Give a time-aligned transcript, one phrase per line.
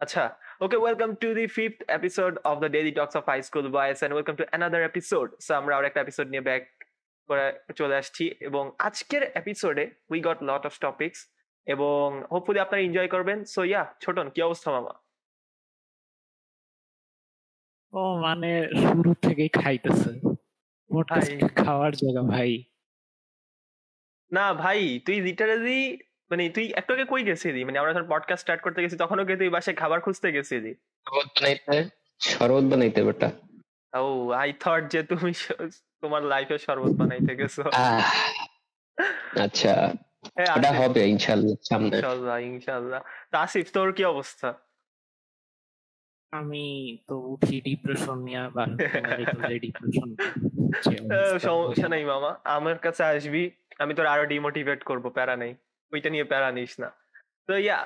[0.00, 0.32] Acha.
[0.62, 4.14] Okay, welcome to the fifth episode of the Daily Talks of High School Boys and
[4.14, 5.30] welcome to another episode.
[5.38, 6.62] So আমরা আর একটা episode নিয়ে back
[7.28, 7.46] করে
[7.78, 11.20] চলে আসছি এবং আজকের এপিসোডে we got lot of topics
[11.66, 14.94] এবং হোপফুলি আপনারা এনজয় করবেন সো ইয়া ছোটন কি অবস্থা মামা
[17.92, 18.50] ও মানে
[18.84, 20.12] শুরু থেকেই খাইতেছে
[21.60, 22.50] খাওয়ার জায়গা ভাই
[24.32, 25.80] না ভাই তুই লিটারালি
[26.30, 27.64] মানে তুই একটু আগে কই গেছিলি?
[27.64, 30.74] মানে আমরা যখন পডকাস্ট স্টার্ট করতে গেছি তখনও কি তুই বাসায় খাবার খুঁজতে গেছিলি?
[31.06, 31.90] শরবত বানাইতে
[32.20, 33.30] শরবত বানাইতে বেটা।
[33.94, 35.32] ও আই থট যে তুমি
[36.00, 37.62] তোমার লাইফে শরবত বানাইতে গেছো।
[39.40, 39.92] আচ্ছা।
[40.56, 44.54] ওটা আসিফ, হবে ইনশাল্লাহ সামনে। ইনশাল্লাহ ইনশাল্লাহ। তা আসিফ তোর কি অবস্থা?
[46.32, 48.42] আমি তো উঠি ডিপ্রেশন নিয়ে
[49.58, 50.08] ডিপ্রেশন
[51.48, 55.54] সমস্যা নাই মামা আমার কাছে আসবি। আমি তোর আরও ডিমোটিভেট করব প্যারা নেই।
[55.92, 56.88] ওইটা নিয়ে প্যারা নিস না।
[57.48, 57.78] তো ইয়া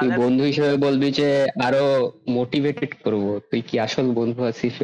[0.00, 1.28] তুই বন্ধু হিসেবে বলবি যে
[1.64, 1.84] আরও
[2.28, 4.76] মোটিভেটেড করব। তুই কি আসল বন্ধু আছিস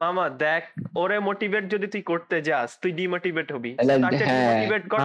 [0.00, 0.62] মামা দেখ
[0.96, 4.98] ওরে মোটিভেট যদি তুই করতে যাস তুই ডিমোটিভেট হবি। চেয়ে হ্যাঁ, কর.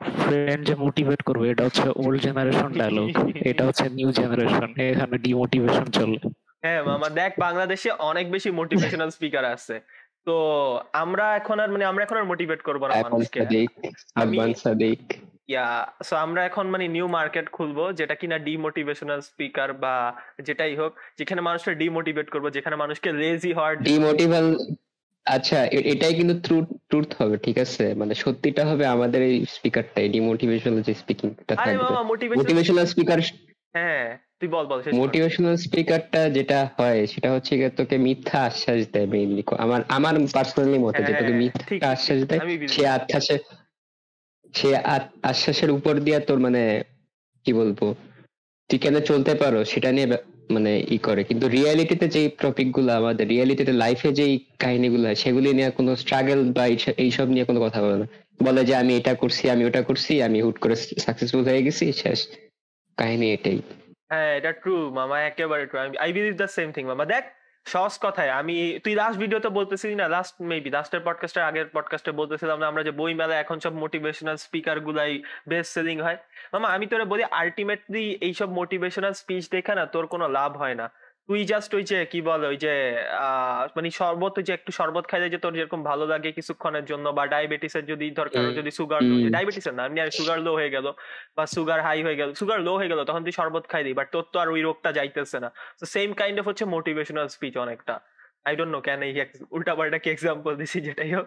[0.00, 3.08] ফ্রেন্ড যে মোটিভেট করবে এটা হচ্ছে ওল্ড জেনারেশন ডায়লগ
[3.44, 6.18] এটা হচ্ছে নিউ জেনারেশন এখানে ডিমোটিভেশন চলে।
[6.62, 9.74] হ্যাঁ মামা দেখ বাংলাদেশে অনেক বেশি মোটিভেশনাল স্পিকার আছে।
[10.24, 10.36] তো
[10.92, 13.40] আমরা এখন আর মানে আমরা এখন আর মোটিভেট করব না মানুষকে।
[15.48, 20.92] ইয়া সো আমরা এখন মানে নিউ মার্কেট খুলবো যেটা কিনা ডিমোটিভেশনাল স্পিকার বা যেটাই হোক
[21.18, 24.56] যেখানে মানুষকে ডিমোটিভেট করব যেখানে মানুষকে লেজি হওয়ার ডিমোটিভাল
[25.26, 27.94] আচ্ছা এটাই কিন্তু ট্রুথ হবে ঠিক আছে?
[27.94, 32.04] মানে সত্যিটা হবে আমাদের এই স্পিকারটাই ডিমোটিভেশনাল যে স্পিকিংটা আরে থাকবে।
[32.36, 33.18] মোটিভেশনাল স্পিকার
[33.72, 39.06] হ্যাঁ। তুই বল বল মোটিভেশনাল স্পিকারটা যেটা হয় সেটা হচ্ছে গিয়ে তোকে মিথ্যা আশ্বাস দেয়
[39.06, 43.36] মেইনলি আমার আমার পার্সোনালি মতে যে তোকে হ্যাঁ, মিথ্যা আশ্বাস দেয় সে আশ্বাসে
[44.54, 44.68] সে
[45.22, 46.62] আশ্বাসের উপর দিয়া তোর মানে
[47.46, 47.78] কি বলব
[48.70, 50.08] তুই কেন চলতে পারো সেটা নিয়ে
[50.50, 55.70] মানে ই করে। কিন্তু রিয়ালিটিতে যেই টপিকগুলো আমাদের রিয়ালিটিতে লাইফে যেই কাহিনীগুলো হয় সেগুলি নিয়ে
[55.70, 58.06] কোনো স্ট্রাগল বা এইসব- এইসব নিয়ে কোনো কথা বলে না।
[58.40, 62.20] বলে যে আমি এটা করছি আমি ওটা করছি আমি হুট করে সাকসেসফুল হয়ে গেছি শেষ।
[62.98, 63.58] কাহিনী এটাই।
[64.10, 67.24] হ্যাঁ এটা ট্রু মামা, একেবারে true I believe the same thing মামা। দেখ,
[67.66, 72.56] সহজ কথায়, আমি, তুই লাস্ট ভিডিওতে বলতেছিলি না লাস্ট মেবি লাস্টের পডকাস্টের আগের পডকাস্টে বলতেছিলাম
[72.58, 75.12] না, আমরা যে বই মেলা এখন সব মোটিভেশনাল স্পিকার গুলাই
[75.48, 76.18] বেস্ট সেলিং হয়।
[76.52, 80.86] মামা, আমি তোরে বলি আলটিমেটলি এইসব মোটিভেশনাল স্পিচ দেখে না তোর কোনো লাভ হয় না।
[81.30, 82.72] তুই জাস্ট ওই যে কি বলে ওই যে
[83.20, 87.06] আহ, মানে শরবত ওই যে একটু শরবত খাইলে যে তোর যেরকম ভালো লাগে কিছুক্ষণের জন্য
[87.16, 90.70] বা ডায়াবেটিস এর যদি দরকার। যদি সুগার ডায়াবেটিস ডায়াবেটিসের না এমনি আর সুগার লো হয়ে
[90.70, 90.86] গেল
[91.36, 94.08] বা সুগার হাই হয়ে গেল সুগার লো হয়ে গেল তখন তুই শরবত খাই দিই বাট
[94.14, 95.48] তোর তো আর ওই রোগটা যাইতেছে না
[95.80, 97.94] তো সেম কাইন্ড অফ হচ্ছে মোটিভেশনাল স্পিচ অনেকটা
[98.48, 99.14] আই ডোন্ট নো কেন এই
[99.56, 101.26] উল্টা পাল্টা কি এক্সাম্পল দিছি যেটাই হোক।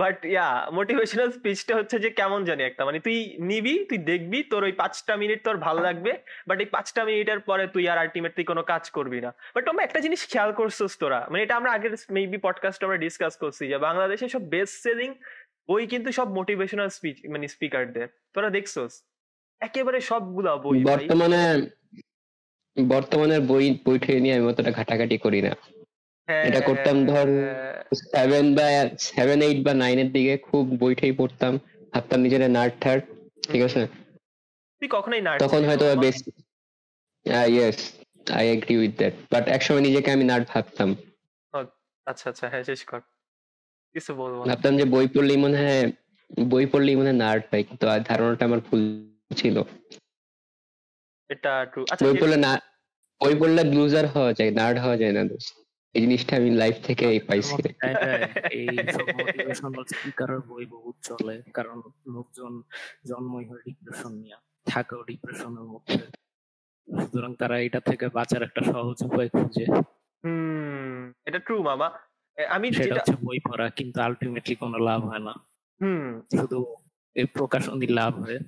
[0.00, 0.46] বাট ইয়া
[0.78, 3.16] মোটিভেশনাল স্পিচটা হচ্ছে যে কেমন জানি একটা। মানে তুই
[3.50, 6.12] নিবি তুই দেখবি তোর ওই পাঁচটা মিনিট তোর ভালো লাগবে
[6.48, 10.00] বাট এই পাঁচটা মিনিটের পরে তুই আর আলটিমেটলি কোনো কাজ করবি না। বাট আমরা একটা
[10.04, 14.26] জিনিস খেয়াল করছিস তোরা। মানে এটা আমরা আগের মেবি পডকাস্ট আমরা ডিসকাস করছি যে বাংলাদেশে
[14.34, 15.10] সব বেস্ট সেলিং
[15.68, 18.92] বই কিন্তু সব মোটিভেশনাল স্পিচ মানে স্পিকারদের তোরা দেখছোস?
[19.60, 21.42] একেবারে সবগুলা বই বর্তমানে
[22.76, 25.81] বর্তমানের বই বই নিয়ে আমি অতটা ঘাটাঘাটি করি না। হ্যাঁ,
[26.28, 27.28] এটা করতাম ধর
[28.12, 28.66] সেভেন বা
[29.08, 31.52] সেভেন এইট বা নাইন এর দিকে খুব বইটাই পড়তাম
[31.92, 33.02] ভাবতাম নিজের নার্ড থার্ড
[33.42, 33.82] ঠিক আছে?
[34.82, 36.16] তুই কখনোই না তখন হয়তো বেশ
[37.54, 37.78] yes
[38.38, 40.88] I agree with that but একসময় নিজেকে আমি নার্ড ভাবতাম।
[42.06, 43.00] আচ্ছা আচ্ছা হ্যাঁ শেষ কর।
[43.94, 45.82] কিছু বলব ভাবতাম যে বই পড়লেই মনে হয়
[46.50, 48.80] বই পড়লেই মনে হয় নার্ড পাই কিন্তু আর ধারণাটা আমার ভুল
[49.36, 49.56] ছিল।
[51.30, 52.52] এটা ট্রু আচ্ছা বই পড়লে না
[53.20, 55.61] বই পড়লে ব্লুজার হওয়া যায় নার্ড হওয়া যায় না দোস্ত।
[55.94, 57.54] এই জিনিসটা আমি লাইফ থেকে পাইছি।
[58.52, 58.68] এই
[59.14, 62.62] মোটিভেশনাল স্পিকারের বই বহুত চলে কারণ লোকজন
[63.06, 64.36] জন্মই হয় ডিপ্রেশন নিয়ে
[64.66, 65.98] থাকেও ডিপ্রেশনের মধ্যে।
[66.88, 69.66] সুতরাং তারা এটা থেকে বাঁচার একটা সহজ উপায় খুঁজে।
[70.24, 71.88] হুম এটা ট্রু মামা।
[72.48, 75.34] আমি সেটা যেটা হচ্ছে বই পড়া কিন্তু আলটিমেটলি কোনো লাভ হয় না।
[75.80, 76.76] হুম। শুধু
[77.14, 78.38] এই প্রকাশনী লাভ হয়।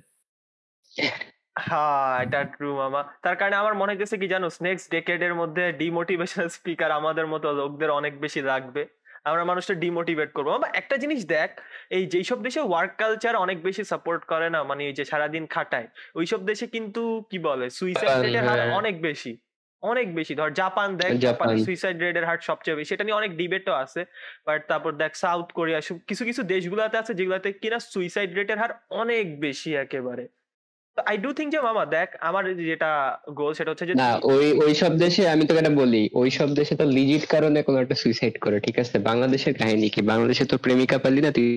[1.59, 6.47] হ্যাঁ এটা ট্রু মামা। তার কারণে আমার মনে হইতেছে কি জানো নেক্সট ডেকেডের মধ্যে ডিমোটিভেশনাল
[6.49, 8.87] স্পিকার আমাদের মতো লোকদের অনেক বেশি লাগবে।
[9.23, 11.49] আমরা মানুষটা ডিমোটিভেট করব। একটা জিনিস দেখ
[11.89, 15.87] এই যেসব দেশে ওয়ার্ক কালচার অনেক বেশি সাপোর্ট করে না মানে এই যে সারাদিন খাটায়
[16.15, 19.37] ওইসব দেশে কিন্তু কি বলে সুইসাইড রেটের হার হ্যাঁ। অনেক বেশি
[19.81, 23.71] অনেক বেশি। ধর জাপান দেখ জাপান। সুইসাইড রেটের হার সবচেয়ে বেশি। সেটা নিয়ে অনেক ডিবেটও
[23.73, 24.05] আছে
[24.45, 28.69] বাট তারপর দেখ সাউথ কোরিয়া সব- কিছু কিছু দেশগুলোতে আছে যেগুলোতে কিনা সুইসাইড রেটের হার
[28.89, 30.27] অনেক বেশি একেবারে।
[31.09, 32.91] আই ডু থিঙ্ক যে মামা, দেখ, আমার যেটা
[33.39, 36.49] গোল সেটা হচ্ছে যে না, ওই ওই সব দেশে আমি তোকে এটা বলি, ওই সব
[36.59, 38.95] দেশে তো লিজিট কারণে কোনো একটা সুইসাইড করে, ঠিক আছে?
[39.09, 40.01] বাংলাদেশের কাহিনী কি?
[40.11, 41.47] বাংলাদেশে তো প্রেমিকা পালি না, তুই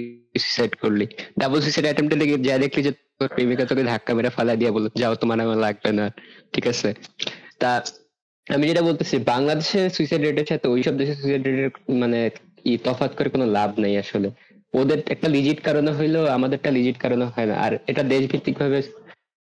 [0.42, 1.06] সুইসাইড করলি?
[1.40, 4.86] ডাবল সুইসাইড অ্যাটেম্পটে লেগে যা দেখলি যে তোর প্রেমিকা তোকে ধাক্কা মেরে ফালা দিয়ে বলল,
[5.00, 6.06] যাও, তোমার আমার লাগবে না।
[6.52, 6.88] ঠিক আছে?
[7.60, 7.70] তা
[8.46, 11.70] আমি যেটা বলতেছি বাংলাদেশের সুইসাইড রেটের সাথে ওইসব দেশের সুইসাইড রেটের
[12.02, 12.18] মানে
[12.70, 14.28] ই তফাৎ করে কোনো লাভ নাই আসলে।
[14.74, 18.78] ওদের একটা লিজিট কারণে হইলেও আমাদেরটা লিজিট কারণে হয় না। আর এটা দেশভিত্তিক ভাবে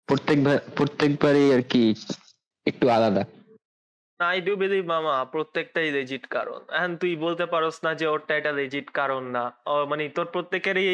[0.07, 0.37] প্রত্যেক
[0.77, 1.83] প্রত্যেকবারই আর কি
[2.65, 3.23] একটু আলাদা।
[4.19, 8.33] না আই ডু বিলিভ মামা প্রত্যেকটাই লেজিট কারণ। এখন তুই বলতে পারোস না যে ওরটা
[8.35, 9.43] এটা লেজিট কারণ না।
[9.89, 10.87] মানে তোর প্রত্যেকেরই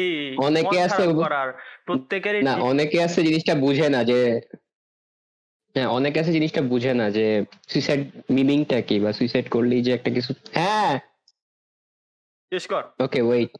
[0.48, 1.48] অনেকে আছে করার।
[1.86, 4.20] প্রত্যেকেরই না অনেকে আছে জিনিসটা বুঝে না যে
[5.74, 7.26] হ্যাঁ অনেকে আছে জিনিসটা বুঝে না যে
[7.70, 10.94] সুইসাইড মিনিংটা কি বা সুইসাইড করলেই যে একটা কিছু হ্যাঁ!
[12.52, 13.50] শেষ কর। Okay wait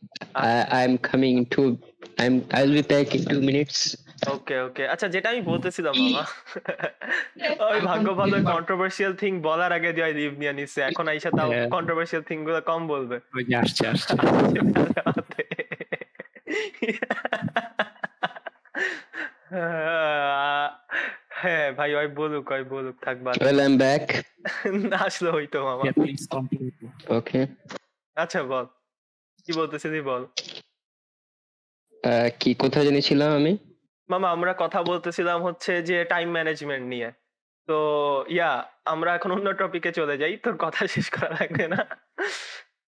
[0.74, 1.62] I am coming to
[2.20, 3.78] I am I will be back in 2 minutes
[4.34, 6.22] okay okay আচ্ছা যেটা আমি বলতেছিলাম মামা।
[7.68, 11.68] ওই ভাগ্য ভালো কন্ট্রোভার্সিয়াল থিং বলার আগে যে লিভ নিয়ে নিচ্ছে এখন আইসা তাও হ্যাঁ।
[11.68, 14.12] কন্ট্রোভার্সিয়াল থিংগুলো কম বলবে। ওই যে আসছে আসছে।
[21.40, 24.04] হ্যাঁ ভাই ওই বলুক ওই বলুক থাক বাদ ওয়েল আই এম ব্যাক
[24.84, 25.82] না আসলে হইতো মামা।
[27.18, 27.40] ওকে
[28.16, 28.66] আচ্ছা বল।
[29.44, 30.22] কি বলতেছিলি বল।
[32.40, 33.52] কি কোথায় জেনেছিলাম আমি?
[34.08, 37.08] মামা আমরা কথা বলতেছিলাম হচ্ছে যে টাইম ম্যানেজমেন্ট নিয়ে।
[37.68, 37.76] তো
[38.28, 38.50] ইয়া
[38.84, 41.80] আমরা এখন অন্য টপিকে চলে যাই। তোর কথা শেষ করা লাগবে না।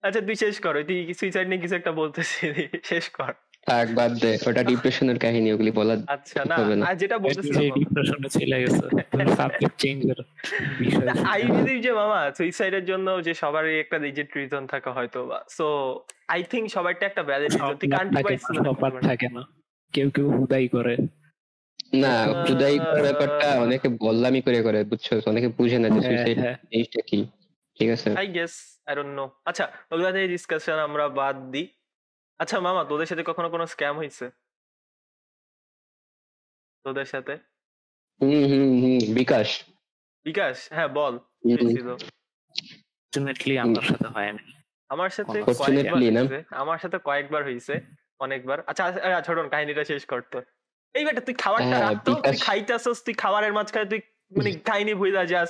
[0.02, 3.32] আচ্ছা তুই শেষ কর। তুই সুইসাইড নিয়ে কিছু একটা বলতেছিলি। শেষ কর।
[3.66, 6.56] থাক বাদ দে। ওটা ডিপ্রেশনের কাহিনী ওগুলি বলা আচ্ছা না
[6.88, 8.84] আর যেটা বলতেছিলাম ডিপ্রেশনে চলে গেছে
[9.36, 10.24] সাবজেক্ট চেঞ্জ করে
[10.80, 15.38] বিষয় আই বিলিভ যে মামা সুইসাইডের জন্য যে সবারই একটা লিজিট রিজন থাকা হয়তো বা
[15.48, 15.66] সো
[16.28, 18.22] আই থিংক সবারটা একটা ভ্যালিড রিজন তুই কান্ট্রি
[19.10, 19.42] থাকে না।
[19.96, 20.94] কেউ কেউ হুদাই করে।
[21.96, 22.12] না
[22.42, 25.06] খুদাই করার ব্যাপারটা অনেকে বললামি করে করে বুঝছ?
[25.30, 27.18] অনেকে বুঝে না যে হ্যাঁ, সুইসাইড হ্যাঁ। জিনিসটা কি
[27.78, 28.08] ঠিক আছে?
[28.20, 28.54] I guess
[28.86, 31.66] I don't know আচ্ছা ওগুলা নিয়ে ডিসকাশন আমরা বাদ দিই
[32.40, 34.26] আচ্ছা মামা তোদের সাথে কখনো কোনো স্ক্যাম হয়েছে
[36.84, 37.34] তোদের সাথে?
[38.20, 39.48] হুম হুম হুম বিকাশ।
[40.26, 40.56] বিকাশ?
[40.72, 41.14] হ্যাঁ বল।
[43.02, 44.42] ফর্চুনেটলি আমার সাথে হয় না
[44.90, 46.20] আমার সাথে কয়েকবার না?
[46.22, 47.74] হয়েছে। আমার সাথে কয়েকবার হয়েছে
[48.20, 50.36] অনেকবার। আচ্ছা আচ্ছা, ছোটন কাহিনীটা শেষ করতো
[50.94, 54.00] এই বেটা তুই খাবারটা হ্যাঁ, রাখ তো। তুই খাইতেছস তুই খাবারের মাঝখানে তুই
[54.32, 55.48] মানে কাহিনী ভুইলা যাস।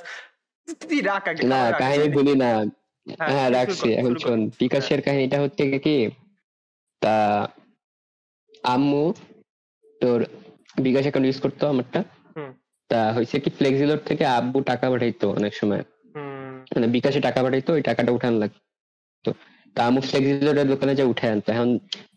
[0.82, 2.50] তুই রাখ আগে না কাহিনী ভুলি না।
[3.06, 5.96] হ্যাঁ, হ্যাঁ রাখছি। এখন শোন বিকাশের কাহিনীটা হচ্ছে কি?
[7.02, 7.16] তা
[8.64, 9.04] আম্মু
[10.00, 10.20] তোর
[10.76, 12.00] বিকাশ অ্যাকাউন্ট ইউজ করতো আমারটা।
[12.36, 12.50] হুম।
[12.90, 15.82] তা হয়েছে কি ফ্লেক্সিলোর থেকে আব্বু টাকা পাঠাইতো অনেক সময়।
[16.74, 19.30] মানে বিকাশে টাকা পাঠাইতো ওই টাকাটা উঠান লাগতো।
[19.76, 21.68] তা আম্মু ফ্লেক্সিলোরের দোকানে যে উঠে আনতো। এখন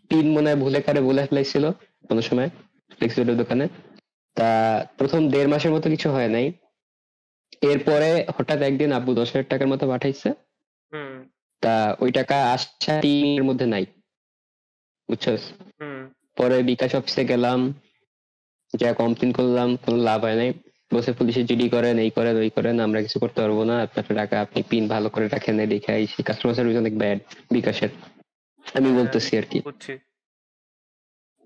[0.10, 1.66] পিন মনে হয় ভুলে কারে বলে ফেলাইছিল
[2.10, 2.50] কোনো সময়
[2.98, 3.66] ফ্লেক্সিলোরের দোকানে।
[4.38, 4.50] তা
[4.98, 6.46] প্রথম দেড় মাসের মতো কিছু হয় নাই।
[7.72, 10.30] এরপরে হঠাৎ একদিন আব্বু দশ হাজার টাকার মতো পাঠাইছে।
[11.64, 13.86] তা ওই টাকা আসছে টিমের মধ্যে নাই।
[15.10, 15.42] বুঝছস?
[16.38, 17.60] পরে বিকাশ অফিসে গেলাম
[18.74, 20.52] যা কমপ্লেন করলাম কোনো লাভ হয় নাই।
[20.94, 24.36] বসে পুলিশে জিডি করেন এই করেন ওই করেন আমরা কিছু করতে পারব না। আপনার টাকা
[24.46, 25.92] আপনি পিন ভালো করে রাখেন দেখে
[26.28, 27.20] কাস্টমার সার্ভিস অনেক ব্যাড
[27.52, 27.92] বিকাশের।
[28.78, 29.94] আমি বলতেছি আর কি। বুঝছি।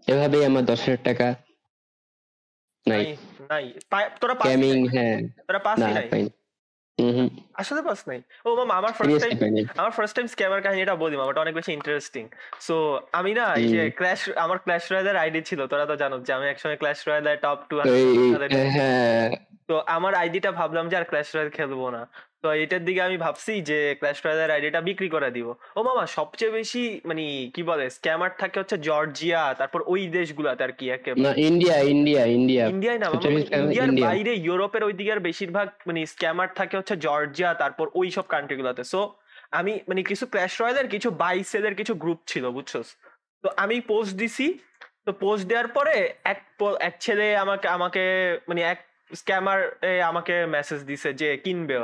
[0.07, 1.27] এভাবেই আমার দশ হাজার টাকা
[2.85, 3.03] নাই।
[3.51, 3.65] নাই
[4.21, 5.17] তোরা পাস ক্যামিং হ্যাঁ।
[5.47, 6.25] তোরা না পাসই নাই
[7.61, 9.33] আসলে পাস নাই। ও মামা আমার ফার্স্ট টাইম
[9.81, 12.23] আমার ফার্স্ট টাইম স্ক্যামার কাহিনীটা বলি মামাটা অনেক বেশি ইন্টারেস্টিং
[12.67, 12.75] সো
[13.19, 13.81] আমি না এই যে
[14.35, 17.75] আমার ক্ল্যাশ রয়্যালের আইডি ছিল তোরা তো জানো যে আমি একসময় ক্ল্যাশ রয়্যালের টপ টু
[19.69, 22.01] তো আমার আইডিটা ভাবলাম যে আর ক্ল্যাশ রয়্যাল খেলব না।
[22.43, 25.47] তো এটার দিকে আমি ভাবছি যে ক্ল্যাশ রয়্যালের আইডিটা বিক্রি করে দিব।
[25.77, 27.23] ও মামা সবচেয়ে বেশি মানে
[27.55, 32.21] কি বলে স্ক্যামার থাকে হচ্ছে জর্জিয়া তারপর ওই দেশগুলাতে আর কি একেবারে। না ইন্ডিয়া ইন্ডিয়া
[32.37, 33.07] ইন্ডিয়া ইন্ডিয়ায় না
[33.61, 38.55] ইন্ডিয়ার বাইরে ইউরোপের ওই দিকের বেশিরভাগ মানে স্ক্যামার থাকে হচ্ছে জর্জিয়া তারপর ওই সব কান্ট্রি
[38.59, 39.01] গুলাতে। সো
[39.59, 42.87] আমি মানে কিছু ক্ল্যাশ রয়্যালের কিছু বাইসেলের কিছু গ্রুপ ছিল বুঝছস?
[43.43, 44.47] তো আমি পোস্ট দিছি
[45.05, 45.95] তো পোস্ট দেওয়ার পরে
[46.33, 46.39] এক
[46.87, 48.03] এক ছেলে আমাকে আমাকে
[48.49, 48.79] মানে এক
[49.19, 49.59] স্ক্যামার
[50.11, 51.77] আমাকে মেসেজ দিছে যে কিনবে।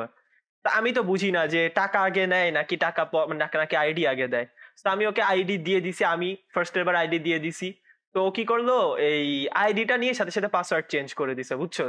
[0.66, 4.28] আমি তো বুঝি না যে টাকা আগে নেয় নাকি টাকা মানে নাকি- নাকি আইডি আগে
[4.28, 4.46] দেয়।
[4.84, 7.74] তো আমি ওকে আইডি দিয়ে দিছি আমি ফার্স্ট এবার আইডি দিয়ে দিছি।
[8.13, 8.70] তো ও কি করল?
[9.00, 11.82] এই আইডিটা নিয়ে সাথে সাথে পাসওয়ার্ড চেঞ্জ করে দিছে বুঝছ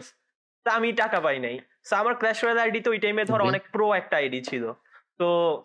[0.64, 1.58] তা আমি টাকা পাই নাই।
[1.90, 4.72] তো আমার ক্ল্যাশ রয়্যাল আইডি তো ওই টাইমে ধর অনেক প্রো একটা আইডি ছিল।
[5.18, 5.62] তো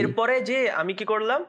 [0.00, 1.40] এরপরে যে আমি কি করলাম?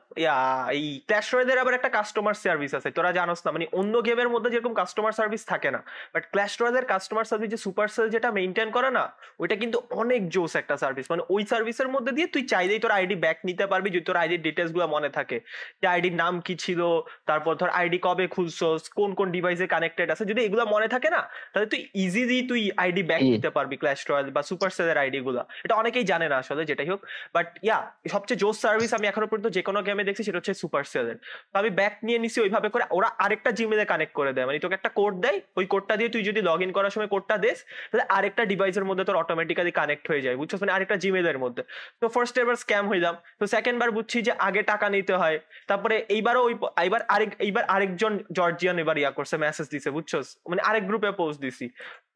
[0.78, 4.50] এই ক্ল্যাশ রয়্যালের আবার একটা কাস্টমার সার্ভিস আছে। তোরা জানোস না মানে অন্য গেমের মধ্যে
[4.54, 5.80] যেরকম কাস্টমার সার্ভিস থাকে না
[6.14, 9.04] বাট ক্ল্যাশ রয়্যালের কাস্টমার সার্ভিস যে সুপার সেল যেটা মেনটেন করে না
[9.42, 13.16] ওইটা কিন্তু অনেক জোস একটা সার্ভিস মানে ওই সার্ভিসের মধ্যে দিয়ে তুই চাইলেই তোর আইডি
[13.26, 15.38] ব্যাক নিতে পারবি যদি তোর আইডির ডিটেলসগুলো মনে থাকে।
[15.82, 16.82] যে আইডির নাম কি ছিল
[17.30, 21.22] তারপর ধর আইডি কবে খুলছস কোন কোন ডিভাইসে কানেক্টেড আছে যদি এগুলো মনে থাকে না
[21.52, 25.44] তাহলে তুই ইজিলি তুই আইডি ব্যাক নিতে পারবি ক্ল্যাশ রয়্যাল বা সুপার সেলের আইডি গুলা।
[25.66, 27.02] এটা অনেকেই জানে না আসলে যেটাই হোক।
[27.36, 27.78] বাট ইয়া
[28.14, 31.18] সব সবচেয়ে জোস সার্ভিস আমি এখনও পর্যন্ত যে কোনো গেমে দেখছি সেটা হচ্ছে সুপার সেলের
[31.52, 34.76] তো আমি ব্যাক নিয়ে নিছি ওইভাবে করে ওরা আরেকটা জিমেলে কানেক্ট করে দেয়। মানে তোকে
[34.80, 37.58] একটা কোড দেয়, ওই কোডটা দিয়ে তুই যদি লগ ইন করার সময় কোডটা দিস,
[37.90, 40.52] তাহলে আরেকটা ডিভাইসের মধ্যে তোর অটোমেটিক্যালি কানেক্ট হয়ে যায়, বুঝছ?
[40.62, 41.62] মানে আরেকটা জিমেলের মধ্যে।
[42.02, 45.38] তো ফার্স্ট এবার স্ক্যাম হইলাম। তো সেকেন্ড বার বুঝছি যে আগে টাকা নিতে হয়।
[45.70, 46.54] তারপরে এইবারও ওই
[46.84, 50.12] এইবার আরেক, এইবার আরেকজন জর্জিয়ান এবার ইয়া করছে মেসেজ দিছে, বুঝছ?
[50.52, 51.66] মানে আরেক গ্রুপে পোস্ট দিছি।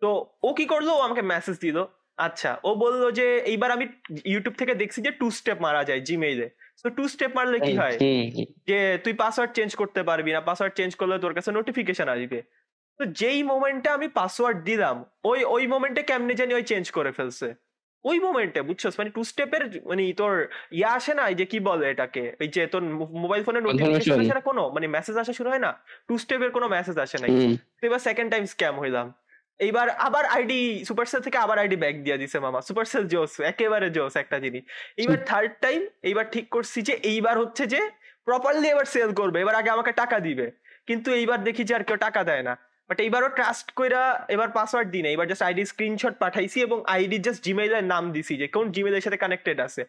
[0.02, 0.10] তো
[0.48, 0.90] ও কি করল?
[0.98, 1.78] ও আমাকে মেসেজ দিল।
[2.18, 3.86] আচ্ছা ও বলল যে এইবার আমি
[4.26, 6.48] ইউটিউব থেকে দেখছি যে টু স্টেপ মারা যায় জিমেইলে
[6.84, 7.96] তো টু স্টেপ মারলে কি হয়।
[8.68, 12.40] যে তুই পাসওয়ার্ড চেঞ্জ করতে পারবি না পাসওয়ার্ড চেঞ্জ করলে তোর কাছে নোটিফিকেশন আসবে।
[13.00, 17.48] তো যেই মোমেন্টে আমি পাসওয়ার্ড দিলাম ওই ওই মোমেন্টে কেমনে জানি ওই চেঞ্জ করে ফেলছে।
[18.06, 19.00] ওই মোমেন্টে বুঝছস?
[19.00, 20.34] মানে টু স্টেপের মানে তোর
[20.72, 22.24] ইয়া আসে না যে কি বলে এটাকে?
[22.42, 22.82] ওই যে তোর
[23.24, 24.70] মোবাইল ফোনে নোটিফিকেশন আসে না কোনো?
[24.70, 25.72] মানে মেসেজ আসা শুরু হয় না?
[26.08, 29.08] টু স্টেপের কোনো মেসেজ আসে নাই। হুম। তো এবার সেকেন্ড টাইম স্ক্যাম হইলাম।
[29.60, 30.60] এইবার আবার আইডি
[30.90, 34.64] সুপারসেল থেকে আবার আইডি ব্যাক দিয়ে দিছে মামা। সুপারসেল জোস একেবারে জোস একটা জিনিস।
[35.02, 37.82] এইবার থার্ড টাইম এইবার ঠিক করছি যে এইবার হচ্ছে যে
[38.28, 40.48] প্রপারলি এবার সেল করবে। এবার আগে আমাকে টাকা দিবে।
[40.88, 42.54] কিন্তু এইবার দেখি যে আর কেউ টাকা দেয় না।
[42.90, 44.04] বাট এইবারও ট্রাস্ট কইরা
[44.36, 48.34] এবার পাসওয়ার্ড দিই না এবার জাস্ট আইডি স্ক্রিনশট পাঠাইছি এবং আইডি জাস্ট জিমেইলের নাম দিছি
[48.42, 49.82] যে কোন জিমেইলের সাথে কানেক্টেড আছে।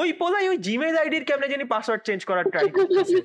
[0.00, 3.18] ওই পোলাই ওই জিমেইল আইডির কেমনে জানি পাসওয়ার্ড চেঞ্জ করার ট্রাই করতেছে।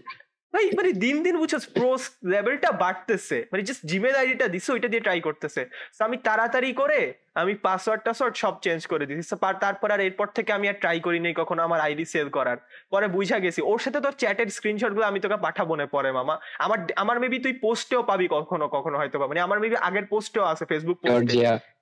[0.53, 2.03] ভাই মানে দিন দিন বুঝছ প্রোস
[2.33, 5.61] লেভেলটা বাড়তেছে। মানে জাস্ট জিমেল আইডিটা দিছে ওইটা দিয়ে ট্রাই করতেছে।
[5.97, 6.99] তো আমি তাড়াতাড়ি করে
[7.41, 9.23] আমি পাসওয়ার্ড টাসওয়ার্ড সব চেঞ্জ করে দিছি
[9.65, 12.57] তারপর আর এরপর থেকে আমি আর ট্রাই করি নাই কখনো আমার আইডি সেল করার।
[12.93, 16.79] পরে বুঝা গেছি ওর সাথে তোর চ্যাটের স্ক্রিনশটগুলো আমি তোকে পাঠাবো না পরে মামা। আমার
[17.03, 20.97] আমার মেবি তুই পোস্টেও পাবি কখনো কখনো হয়তো মানে আমার মেবি আগের পোস্টেও আছে ফেসবুক
[21.03, 21.35] পোস্টে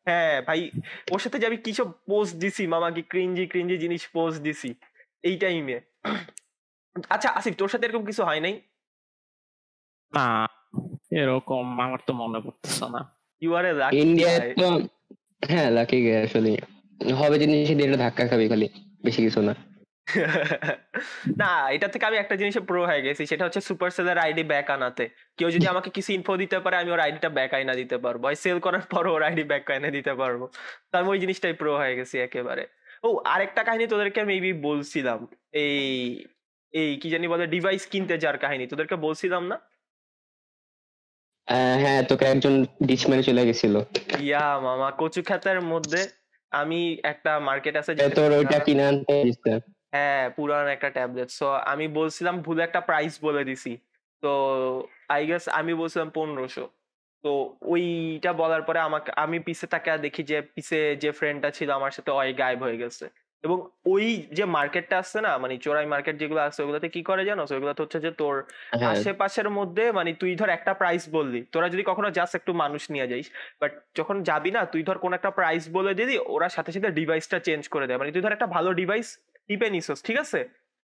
[0.07, 0.59] হ্যাঁ ভাই
[1.13, 4.69] ওর সাথে যে আমি কি সব পোস্ট দিছি মামা কি ক্রিঞ্জি ক্রিঞ্জি জিনিস পোস্ট দিছি
[5.23, 5.77] এই টাইমে
[7.09, 8.55] আচ্ছা আসিফ তোর সাথে এরকম কিছু হয় নাই?
[10.13, 10.27] না
[11.11, 13.01] এরকম আমার তো মনে পড়তেছে না।
[13.41, 14.67] ইউ আর এ লাকি ইন্ডিয়ায় তো
[15.49, 16.51] হ্যাঁ লাকি গে আসলে
[17.19, 18.67] হবে জিনিস দিয়ে এটা ধাক্কা খাবি খালি
[19.05, 19.53] বেশি কিছু না।
[21.41, 24.67] না এটা থেকে আমি একটা জিনিসে প্রো হয়ে গেছি সেটা হচ্ছে সুপার সেলের আইডি ব্যাক
[24.69, 25.05] আনাতে।
[25.37, 28.35] কেউ যদি আমাকে কিছু ইনফো দিতে পারে আমি ওর আইডিটা ব্যাক আইনা দিতে পারব আর
[28.35, 30.41] সেল করার পর ওর আইডি ব্যাক আইনা দিতে পারব।
[30.89, 32.63] তো আমি ওই জিনিসটাই প্রো হয়ে গেছি একেবারে।
[33.03, 35.19] ও আরেকটা কাহিনী তোদেরকে মেবি বলছিলাম
[35.53, 35.77] এই
[36.73, 39.57] এই কি জানি বলে ডিভাইস কিনতে যার কাহিনী তোদেরকে বলছিলাম না?
[41.81, 42.53] হ্যাঁ তোকে একজন
[42.87, 43.75] ডিস মেরে চলে গেছিল।
[44.27, 46.01] ইয়া মামা কচু খাতার মধ্যে
[46.51, 49.15] আমি একটা মার্কেট আছে তোর ওইটা কিনে আনতে
[49.93, 53.71] হ্যাঁ পুরান একটা ট্যাবলেট সো আমি বলছিলাম ভুলে একটা প্রাইস বলে দিছি।
[54.23, 54.31] তো
[55.15, 56.65] আই গেস আমি বলছিলাম পনেরোশো।
[57.23, 57.31] তো
[57.73, 62.11] ওইটা বলার পরে আমাকে আমি পিছে তাকে দেখি যে পিছে যে ফ্রেন্ডটা ছিল আমার সাথে
[62.11, 63.05] ওই গায়েব হয়ে গেছে।
[63.43, 67.41] এবং ওই যে মার্কেটটা আসছে না মানে চোরাই মার্কেট যেগুলো আছে ওগুলোতে কি করে জানো?
[67.49, 68.35] ওগুলোতে হচ্ছে যে তোর
[68.71, 72.81] হ্যাঁ। আশেপাশের মধ্যে মানে তুই ধর একটা প্রাইস বললি তোরা যদি কখনো জাস্ট একটু মানুষ
[72.91, 73.27] নিয়ে যাইস
[73.61, 77.37] বাট যখন যাবি না তুই ধর কোন একটা প্রাইস বলে দিলি ওরা সাথে সাথে ডিভাইসটা
[77.39, 79.07] চেঞ্জ করে দেয়। মানে তুই ধর একটা ভালো ডিভাইস
[79.47, 80.39] টিপে নিছস ঠিক আছে?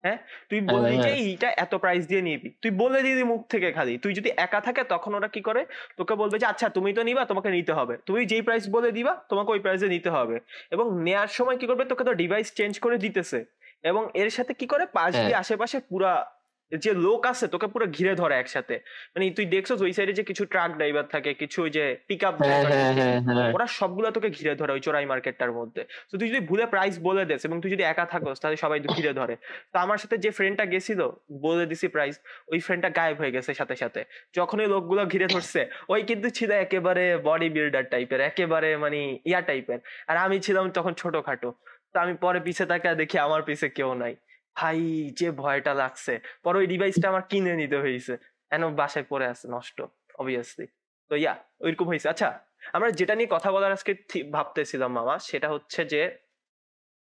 [0.02, 0.18] হ্যাঁ?
[0.50, 3.98] তুই বললি যে হ্যাঁ। এইটা এত প্রাইস দিয়ে নিবি। তুই বলে দিবি মুখ থেকে খালি।
[3.98, 5.66] তুই যদি একা থাকে তখন ওরা কি করে?
[5.96, 9.22] তোকে বলবে যে আচ্ছা তুমি তো নিবা তোমাকে নিতে হবে। তুমি যেই প্রাইস বলে দিবা
[9.28, 10.40] তোমাকে ওই প্রাইসে নিতে হবে।
[10.70, 11.84] এবং নেয়ার সময় কি করবে?
[11.84, 13.44] তোকে তো ডিভাইস চেঞ্জ করে দিতেছে।
[13.82, 14.86] এবং এর সাথে কি করে?
[14.86, 16.39] পাশ হ্যাঁ। দিয়ে আশেপাশে পুরা
[16.84, 18.74] যে লোক আছে তোকে পুরো ঘিরে ধরে একসাথে।
[19.12, 22.34] মানে তুই দেখছ ওই সাইডে যে কিছু ট্রাক ড্রাইভার থাকে কিছু ওই যে পিক আপ
[22.42, 26.28] হ্যাঁ হ্যাঁ হ্যাঁ হ্যাঁ। ওরা সবগুলো তোকে ঘিরে ধরে ওই চোরাই মার্কেটটার মধ্যে। তো তুই
[26.28, 29.34] যদি ভুলে প্রাইস বলে দেস এবং তুই যদি একা থাকোস তাহলে সবাই ঘিরে ধরে।
[29.72, 31.00] তো আমার সাথে যে ফ্রেন্ডটা গেছিল
[31.42, 32.16] বলে দিছি প্রাইস
[32.52, 34.00] ওই ফ্রেন্ডটা গায়েব হয়ে গেছে সাথে সাথে।
[34.34, 39.78] যখনই লোকগুলো ঘিরে ধরছে ওই কিন্তু ছিল একেবারে বডি বিল্ডার টাইপের একেবারে মানে ইয়া টাইপের
[40.08, 41.50] আর আমি ছিলাম তখন ছোটখাটো।
[41.92, 44.14] তো আমি পরে পিছে তাকে দেখি আমার পিছে কেউ নাই।
[44.56, 44.78] ভাই
[45.20, 46.14] যে ভয়টা লাগছে।
[46.44, 48.14] পরে ওই ডিভাইসটা আমার কিনে নিতে হয়েছে
[48.54, 49.44] এন বাসায় পরে আছে?
[49.54, 49.78] নষ্ট
[50.20, 50.66] অবভিয়াসলি
[51.10, 52.28] তো ইয়া, ওইরকম হয়েছে আচ্ছা
[52.76, 53.92] আমরা যেটা নিয়ে কথা বলার আজকে
[54.36, 56.02] ভাবতেছিলাম মামা, সেটা হচ্ছে যে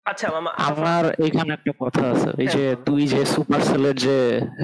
[0.09, 4.15] আচ্ছা মামা আমার এখানে একটা কথা আছে হ্যাঁ, যে তুই যে সুপার সেলের যে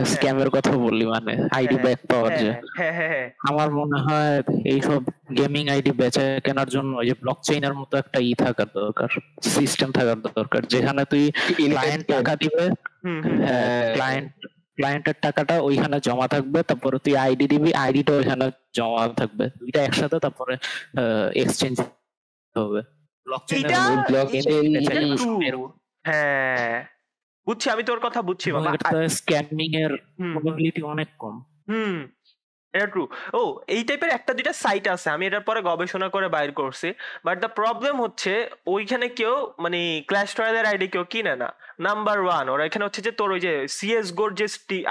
[0.05, 2.49] স্ক্যামের কথা বললি মানে আইডি হ্যাঁ, ব্যাক পাওয়ার যে।
[2.79, 4.33] হ্যাঁ হ্যাঁ হ্যাঁ আমার মনে হয়
[4.65, 5.01] এইসব
[5.37, 9.09] গেমিং আইডি বেচা কেনার জন্য ওই যে ব্লক চেইনের মতো একটা ই থাকার দরকার
[9.55, 11.23] সিস্টেম থাকার দরকার। যেখানে তুই
[11.71, 12.65] ক্লায়েন্ট টাকা দিবে
[13.45, 14.29] হ্যাঁ। ক্লায়েন্ট
[14.77, 20.17] ক্লায়েন্টের টাকাটা ওইখানে জমা থাকবে তারপরে তুই আইডি দিবি আইডিটা ওইখানে জমা থাকবে। দুইটা একসাথে
[20.19, 20.53] তারপরে
[21.35, 21.75] এক্সচেঞ্জ
[22.55, 22.81] হবে।
[26.05, 26.85] হ্যাঁ।
[27.47, 28.51] বুঝছি আমি তোর কথা বুঝছি
[29.09, 29.91] স্ক্যামিং এর।
[30.33, 31.95] প্রবাবিলিটি অনেক কম। হুম।
[32.75, 33.03] এটা ট্রু
[33.39, 33.41] ও
[33.75, 36.89] এই টাইপের একটা দুইটা সাইট আছে। আমি এটার পরে গবেষণা করে বাইর করছি।
[37.25, 38.33] বাট দ্য প্রবলেম হচ্ছে
[38.75, 39.79] ওইখানে কেউ মানে
[40.09, 41.49] ক্ল্যাশ রয়্যালের আইডি কেউ কিনে না।
[41.87, 44.45] নাম্বার ওয়ান ওরা এখানে হচ্ছে যে তোর ওই যে সিএস গোর যে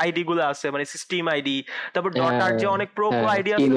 [0.04, 1.56] আইডি গুলো আছে মানে স্টিম আইডি
[1.92, 3.70] তারপর ডটার যে অনেক প্রো প্রো আইডি আছে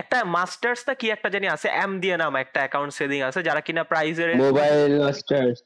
[0.00, 3.60] একটা মাস্টার্স না কি একটা জানি আছে এম দিয়ে নাম একটা অ্যাকাউন্ট সেলিং আছে যারা
[3.66, 5.58] কিনা প্রাইজের mobile masters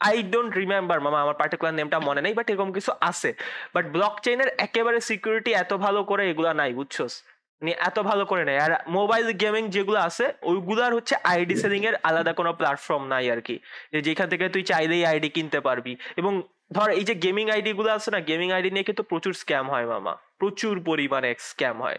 [0.00, 3.34] I don't remember মামা আমার পার্টিকুলার নেমটা মনে নেই বাট এরকম কিছু আছে।
[3.74, 7.22] বাট ব্লক চেইনের একেবারে সিকিউরিটি এত ভালো করে এগুলা নাই বুঝছোস?
[7.62, 11.96] মানে এত ভালো করে নেই। আর মোবাইল গেমিং যেগুলো আছে ওইগুলার হচ্ছে আইডি সেলিং এর
[12.02, 13.56] আলাদা কোনো প্ল্যাটফর্ম নাই আর কি।
[14.00, 16.42] যেখান থেকে তুই চাইলেই আইডি কিনতে পারবি। এবং
[16.72, 19.86] ধর এই যে গেমিং আইডি গুলো আছে না গেমিং আইডি নিয়ে কিন্তু প্রচুর স্ক্যাম হয়
[19.86, 21.98] মামা। প্রচুর পরিমাণে স্ক্যাম হয়।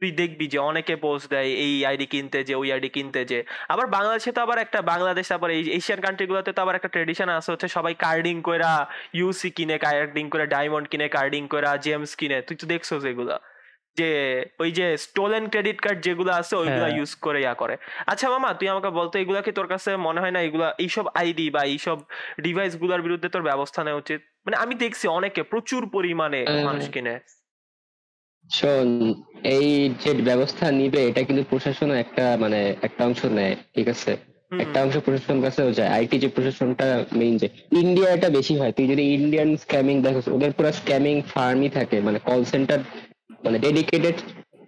[0.00, 3.86] তুই দেখবি যে অনেকে পোস্ট দেয় এই আইডি কিনতে যে ওই আইডি কিনতে যে। আবার
[3.86, 7.52] বাংলাদেশে তো আবার একটা বাংলাদেশ আবার এই এশিয়ান কান্ট্রি গুলোতে তো আবার একটা ট্রেডিশন আছে
[7.52, 8.72] হচ্ছে সবাই কার্ডিং কইরা
[9.14, 13.36] ইউসি কিনে কার্ডিং করে ডায়মন্ড কিনে কার্ডিং কইরা জেমস কিনে। তুই তো দেখছোস এগুলা।
[13.96, 14.10] যে
[14.60, 17.76] ওই যে স্টোলেন ক্রেডিট কার্ড যেগুলো আছে ওইগুলা হ্যাঁ। ইউজ করে ইয়া করে।
[18.06, 21.50] আচ্ছা মামা তুই আমাকে বলতো এগুলা কি তোর কাছে মনে হয় না এগুলা এইসব আইডি
[21.50, 21.98] বা এইসব
[22.40, 24.20] ডিভাইসগুলার বিরুদ্ধে তোর ব্যবস্থা নেওয়া উচিত?
[24.46, 27.14] মানে আমি দেখছি অনেকে প্রচুর পরিমাণে মানুষ কিনে।
[28.50, 34.16] শোন এই যে ব্যবস্থা নিবে এটা কিন্তু প্রশাসন একটা মানে একটা অংশ নেয় ঠিক আছে?
[34.58, 38.86] একটা অংশ প্রশাসন কাছেও যায়। আইটি যে প্রশাসনটা মেইন যে ইন্ডিয়া এটা বেশি হয়। তুই
[38.86, 42.78] যদি ইন্ডিয়ান স্ক্যামিং দেখো ওদের পুরো স্ক্যামিং ফার্মই থাকে। মানে কল সেন্টার
[43.44, 44.14] মানে ডেডিকেটেড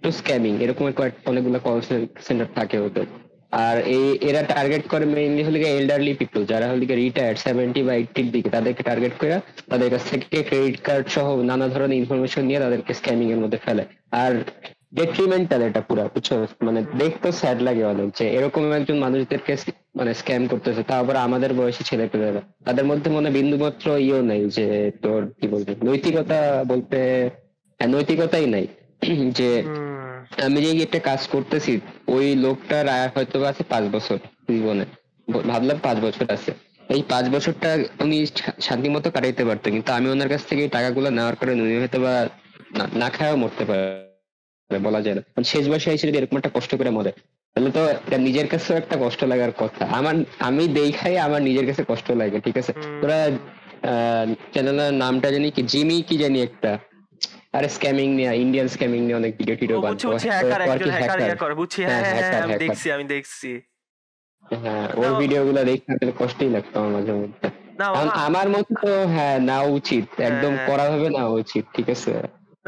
[0.02, 0.84] টু স্ক্যামিং এরকম
[1.26, 1.80] অনেকগুলো কল
[2.20, 3.06] সেন্টার থাকে ওদের।
[3.52, 8.28] আর এই এরা টার্গেট করে মেইনলি হলে এল্ডারলি পিপল যারা হলে রিটায়ার্ড সেভেন্টি বা এইটির
[8.30, 12.92] দিকে তাদেরকে টার্গেট করে তাদের কাছ থেকে ক্রেডিট কার্ড সহ নানা ধরনের ইনফরমেশন নিয়ে তাদেরকে
[12.94, 14.32] স্ক্যামিং এর মধ্যে ফেলে। আর
[14.94, 16.28] ডেট্রিমেন্টাল এটা পুরো বুঝছ?
[16.62, 19.52] মানে দেখতে স্যাড লাগে অনেক যে এরকম একজন মানুষদেরকে
[19.96, 24.22] মানে স্ক্যাম করতেছে তা আবার আমাদের বয়সী ছেলে পেলেরা। তাদের মধ্যে মনে বিন্দু মাত্র ইয়েও
[24.22, 24.66] নেই যে
[25.02, 26.98] তোর কি বলব নৈতিকতা বলতে
[27.80, 28.66] হ্যাঁ, নৈতিকতাই নাই।
[29.38, 29.50] যে
[30.42, 34.18] আমি যে একটা কাজ করতেছি ওই লোকটার আয় হয়তো আছে পাঁচ বছর
[34.48, 34.84] জীবনে।
[35.48, 36.52] ভাবলাম পাঁচ বছর আছে।
[36.88, 38.26] এই পাঁচ বছরটা উনি
[38.60, 42.28] শান্তি মতো কাটাইতে পারতো কিন্তু আমি ওনার কাছ থেকে টাকাগুলো নেওয়ার কারণে উনি হয়তো বা
[42.94, 46.90] না- খায়ও মরতে পারে বলা যায় না। শেষ বয়সে এসে যদি এরকম একটা কষ্ট করে
[46.90, 47.12] মরে
[47.54, 51.84] তাহলে তো এটা নিজের কাছেও একটা কষ্ট লাগার কথা। আমার আমি দেখাই আমার নিজের কাছে
[51.88, 52.72] কষ্ট লাগে ঠিক আছে?
[53.00, 53.30] তোরা
[54.52, 55.62] চ্যানেলের নামটা জানি কি?
[55.62, 56.78] জিমি কি জানি একটা।
[57.58, 61.36] আরে স্ক্যামিং নিয়ে ইন্ডিয়ান স্ক্যামিং নিয়ে অনেক ভিডিও টিডিও বানায়। বুঝছি হ্যাকার একজন হ্যাকার ইয়া
[61.36, 63.50] করে বুঝছি হ্যাঁ হ্যাঁ, হ্যাঁ হ্যাঁ আমি দেখছি আমি দেখছি।
[64.44, 67.46] হ্যাঁ ওর ভিডিওগুলো ভিডিও গুলো দেখতে আসলে কষ্টই লাগতো আমার মাঝে মধ্যে।
[68.26, 72.12] আমার মতে তো হ্যাঁ না উচিত। একদম। করা হবে না উচিত ঠিক আছে?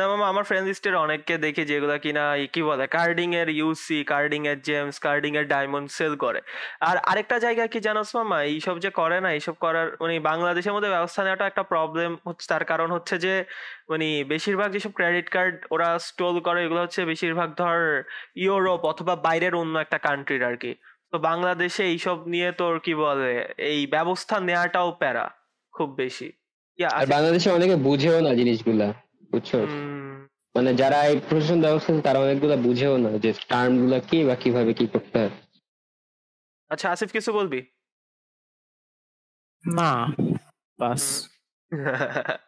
[0.01, 4.41] না মামা আমার ফ্রেন্ড লিস্টের অনেককে দেখি যেগুলা কিনা কি বলে কার্ডিং এর ইউসি কার্ডিং
[4.51, 6.41] এর জেমস কার্ডিং এর ডায়মন্ড সেল করে।
[6.89, 10.91] আর আরেকটা জায়গায় কি জানোস মামা এইসব যে করে না এইসব করার মানে বাংলাদেশের মধ্যে
[10.97, 13.35] ব্যবস্থা নেওয়াটা একটা প্রবলেম হচ্ছে তার কারণ হচ্ছে যে
[13.91, 17.79] মানে বেশিরভাগ যেসব ক্রেডিট কার্ড ওরা স্টোল করে এগুলো হচ্ছে বেশিরভাগ ধর
[18.45, 20.73] ইউরোপ অথবা বাইরের অন্য একটা কান্ট্রির আর কি।
[21.13, 23.33] তো বাংলাদেশে এইসব নিয়ে তোর কি বলে
[23.73, 25.27] এই ব্যবস্থা নেওয়াটাও প্যারা
[25.75, 26.29] খুব বেশি।
[26.79, 28.89] আর বাংলাদেশে অনেকে বুঝেও না জিনিসগুলা।
[29.31, 29.55] বুঝছ?
[30.55, 34.75] মানে যারা এই প্রশাসন ব্যবস্থা আছে, তারা অনেকগুলা বুঝেও না যে টার্মগুলা কি বা কীভাবে
[34.75, 35.31] কি করতে হয়।
[36.69, 37.67] আচ্ছা আসিফ কিছু বলবি?
[39.65, 40.15] না
[40.79, 41.29] বাস।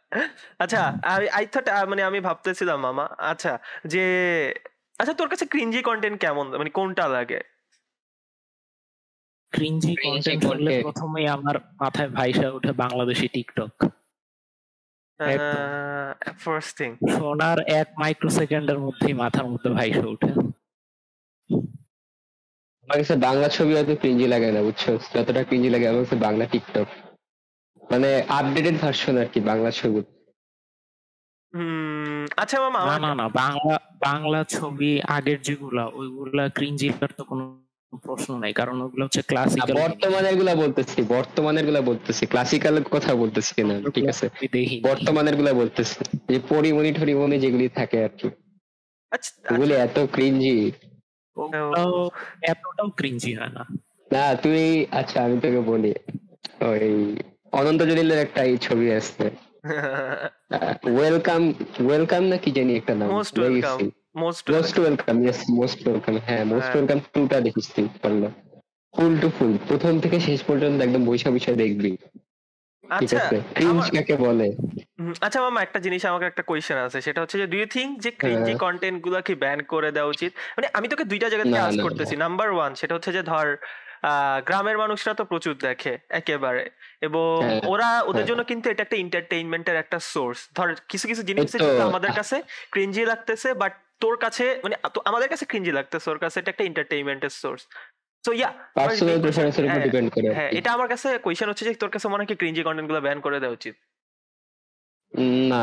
[0.59, 4.05] আচ্ছা আই আই থট মানে আমি ভাবতেছিলাম মামা আচ্ছা যে
[4.99, 6.59] আচ্ছা তোর কাছে ক্রিঞ্জি কন্টেন্ট কেমন?
[6.59, 7.41] মানে কোনটা লাগে?
[9.51, 13.73] ক্রিঞ্জি কন্টেন্ট করলে প্রথমেই আমার মাথায় ভাইসা ওঠে বাংলাদেশি টিকটক
[17.17, 20.31] সোনার এক মাইক্রো সেকেন্ডের মধ্যেই মাথার মধ্যে ভাইসা ওঠে।
[22.83, 24.85] আমার কাছে বাংলা ছবি অত ক্রিঞ্জি লাগে না বুঝছ?
[25.15, 26.89] যতটা ক্রিঞ্জি লাগে আমার কাছে বাংলা টিকটক
[27.91, 28.09] মানে
[28.39, 30.01] আপডেটেড ভার্সন আর কি বাংলা ছবি।
[31.55, 33.77] হুম আচ্ছা মামা না না না বাংলা
[34.09, 37.45] বাংলা ছবি আগের যেগুলা ওইগুলা ক্রিঞ্জিটার তো কোনো
[38.07, 44.07] প্রশ্ন নাই কারণ ওগুলো হচ্ছে ক্লাসিক্যাল বর্তমানেরগুলা বলতেছি বর্তমানেরগুলা বলতেছি ক্লাসিক্যাল কথা বলতেছি না ঠিক
[44.09, 44.27] আছে?
[44.81, 48.29] বর্তমানেরগুলা বলতেছি যে পরিমণি ঠরিমণি যেগুলি থাকে আর কি।
[49.13, 50.57] আচ্ছা ওগুলি এত ক্রিঞ্জি
[51.37, 52.11] ওগুলো
[52.43, 53.63] এতটাও ক্রিঞ্জি হয় না।
[54.11, 55.91] না তুই আচ্ছা আমি তোকে বলি
[56.61, 57.17] ওই
[57.53, 59.27] অনন্ত জলিলের একটা এই ছবি আসছে
[60.97, 61.43] ওয়েলকাম
[61.87, 63.55] ওয়েলকাম না কি জানি একটা নাম welcome.
[63.57, 68.23] গেছি। Most most welcome yes most welcome হ্যাঁ মোস্ট। ওয়েলকাম টুটা দেখিস তুই পারল
[68.95, 71.97] ফুল টু ফুল প্রথম থেকে শেষ পর্যন্ত একদম বৈশা বৈশা দেখবি।
[72.91, 73.19] আচ্ছা
[73.55, 74.53] ক্রিঞ্জ আমার- কাকে বলে?
[75.21, 78.11] আচ্ছা মামা একটা জিনিস আমাকে একটা কোয়েশ্চেন আছে সেটা হচ্ছে যে ডু ইউ থিঙ্ক যে
[78.11, 80.33] ক্রিঞ্জি। কন্টেন্টগুলা কি ব্যান করে দেওয়া উচিত?
[80.57, 83.57] মানে আমি তোকে দুইটা জায়গা থেকে আস করতেছি। নাম্বার ওয়ান সেটা হচ্ছে যে ধর
[84.47, 86.71] গ্রামের মানুষরা তো প্রচুর দেখে একেবারে।
[87.01, 91.23] এবং হ্যাঁ, ওরা ওদের হ্যাঁ। জন্য কিন্তু এটা একটা এন্টারটেইনমেন্টের একটা সোর্স ধর কিছু কিছু
[91.23, 93.73] জিনিস আমাদের কাছে ক্রিঞ্জি লাগতেছে বাট
[94.03, 94.77] তোর কাছে মানে
[95.11, 97.63] আমাদের কাছে ক্রিঞ্জি লাগতেছে ওর কাছে এটা একটা এন্টারটেইনমেন্টের সোর্স
[98.25, 101.91] সো ইয়া পার্সোনাল প্রেফারেন্সের উপর ডিপেন্ড করে হ্যাঁ এটা আমার কাছে কোয়েশ্চেন হচ্ছে যে তোর
[101.95, 103.75] কাছে মনে হয় কি ক্রিঞ্জি কন্টেন্টগুলো ব্যান করে দেওয়া উচিত?
[105.51, 105.63] না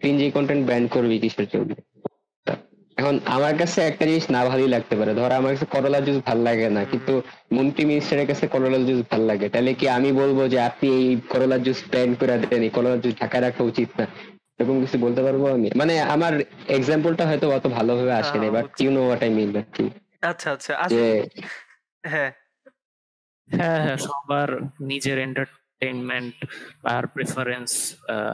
[0.00, 1.70] ক্রিঞ্জি কন্টেন্ট ব্যান করবি কিসের জন্য?
[2.96, 6.42] এখন আমার কাছে একটা জিনিস না ভালোই লাগতে পারে। ধর আমার কাছে করলা জুস ভালো
[6.42, 7.12] লাগে না। কিন্তু
[7.52, 11.56] মন্ত্রী মিনিস্টারের কাছে করলা জুস ভালো লাগে। তাহলে কি আমি বলব যে আপনি এই করলা
[11.58, 14.06] জুস ব্যান করে দেন এই করলা জুস ঢাকা রাখা উচিত না?
[14.60, 15.68] এরকম কিছু বলতে পারব আমি?
[15.76, 16.32] মানে আমার
[16.68, 18.80] এক্সাম্পলটা হয়তো অত ভালোভাবে আসেনি হ্যাঁ, but.
[18.80, 19.50] You know what I mean
[20.22, 21.28] আচ্ছা আচ্ছা আসলে
[22.04, 22.30] হ্যাঁ।
[23.50, 24.48] হ্যাঁ হ্যাঁ সবার
[24.80, 26.34] নিজের এন্টারটেইনমেন্ট
[26.84, 27.70] আর প্রেফারেন্স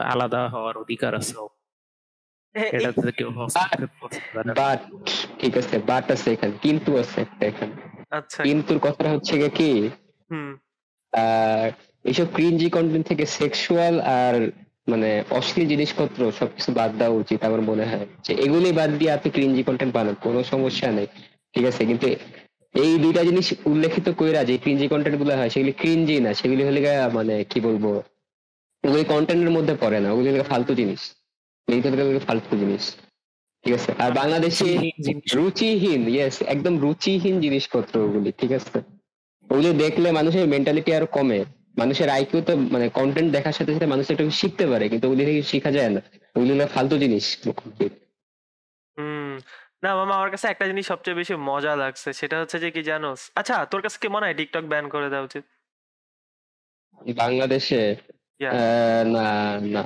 [0.03, 1.35] আলাদা হওয়ার অধিকার আছে।
[2.55, 3.29] এ- এটাতে কেউ
[4.55, 4.79] বাট
[5.39, 7.73] ঠিক আছে বাট আছে এখানে কিন্তু আছে একটা এখানে।
[8.11, 9.71] আচ্ছা। কিন্তুর কথাটা হচ্ছে কি?
[10.31, 10.51] হুম।
[12.03, 14.35] এইসব ক্রিঞ্জি কন্টেন্ট থেকে সেক্সুয়াল আর
[14.87, 19.29] মানে অশ্লীল জিনিসপত্র সবকিছু বাদ দেওয়া উচিত আমার মনে হয়। যে এগুলি বাদ দিয়ে আপনি
[19.31, 21.07] ক্রিঞ্জি কন্টেন্ট বানান কোনো সমস্যা নেই।
[21.53, 22.05] ঠিক আছে কিন্তু
[22.83, 26.79] এই দুইটা জিনিস উল্লেখিত কইরা যে ক্রিঞ্জি কন্টেন্টগুলো হয় সেগুলি ক্রিঞ্জি না সেগুলি হলে
[27.13, 27.85] মানে কি বলব?
[28.83, 31.01] ওগুলি কন্টেন্টের মধ্যে পড়ে না ওগুলি ফালতু জিনিস।
[32.27, 32.83] ফালতু জিনিস।
[33.63, 34.69] ঠিক আছে আর বাংলাদেশে
[35.33, 38.77] রুচিহীন ইয়েস একদম রুচিহীন জিনিসপত্র ওগুলি ঠিক আছে।
[39.49, 41.39] ওগুলি দেখলে মানুষের মেন্টালিটি আরও কমে।
[41.77, 45.41] মানুষের আইকিউ তো মানে কন্টেন্ট দেখার সাথে সাথে মানুষ একটু শিখতে পারে কিন্তু ওগুলি থেকে
[45.43, 46.01] শেখা যায় না।
[46.35, 47.25] ওগুলি হলো ফালতু জিনিস।
[48.97, 49.33] হুম
[49.83, 53.21] না মামা আমার কাছে একটা জিনিস সবচেয়ে বেশি মজা লাগছে সেটা হচ্ছে যে কি জানোস
[53.35, 55.43] আচ্ছা তোর কাছে কি মনে হয় টিকটক ব্যান করে দেওয়া উচিত?
[57.15, 57.81] বাংলাদেশে?
[59.05, 59.27] না
[59.73, 59.83] না।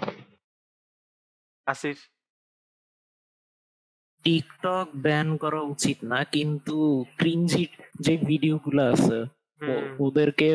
[1.67, 1.97] আসিফ?
[4.25, 6.75] টিকটক ব্যান করা উচিত না কিন্তু
[7.17, 7.63] ক্রিঞ্জি
[7.99, 9.17] যে ভিডিও গুলো আছে
[9.99, 10.47] ওদেরকে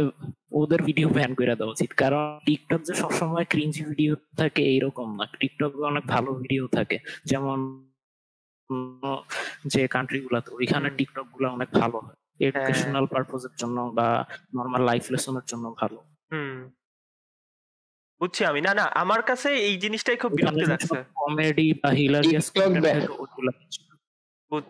[0.52, 5.24] ওদের ভিডিও ব্যান করে দেওয়া উচিত। কারণ টিকটক যে সবসময় ক্রিঞ্জি ভিডিও থাকে এইরকম না।
[5.40, 7.58] টিকটক অনেক ভালো ভিডিও থাকে। যেমন
[9.66, 12.16] যে কান্ট্রি গুলাতে ওইখানে টিকটকগুলো অনেক ভালো। হয়।
[12.48, 14.08] এডুকেশনাল পারপোজের জন্য বা
[14.56, 15.98] নর্মাল লাইফ লেসনের জন্য ভালো।
[16.30, 16.72] হুম।
[18.20, 22.46] বুঝছি আমি। না না আমার কাছে এই জিনিসটাই খুব বিরক্তি লাগছে। কমেডি বা হিলারিয়াস।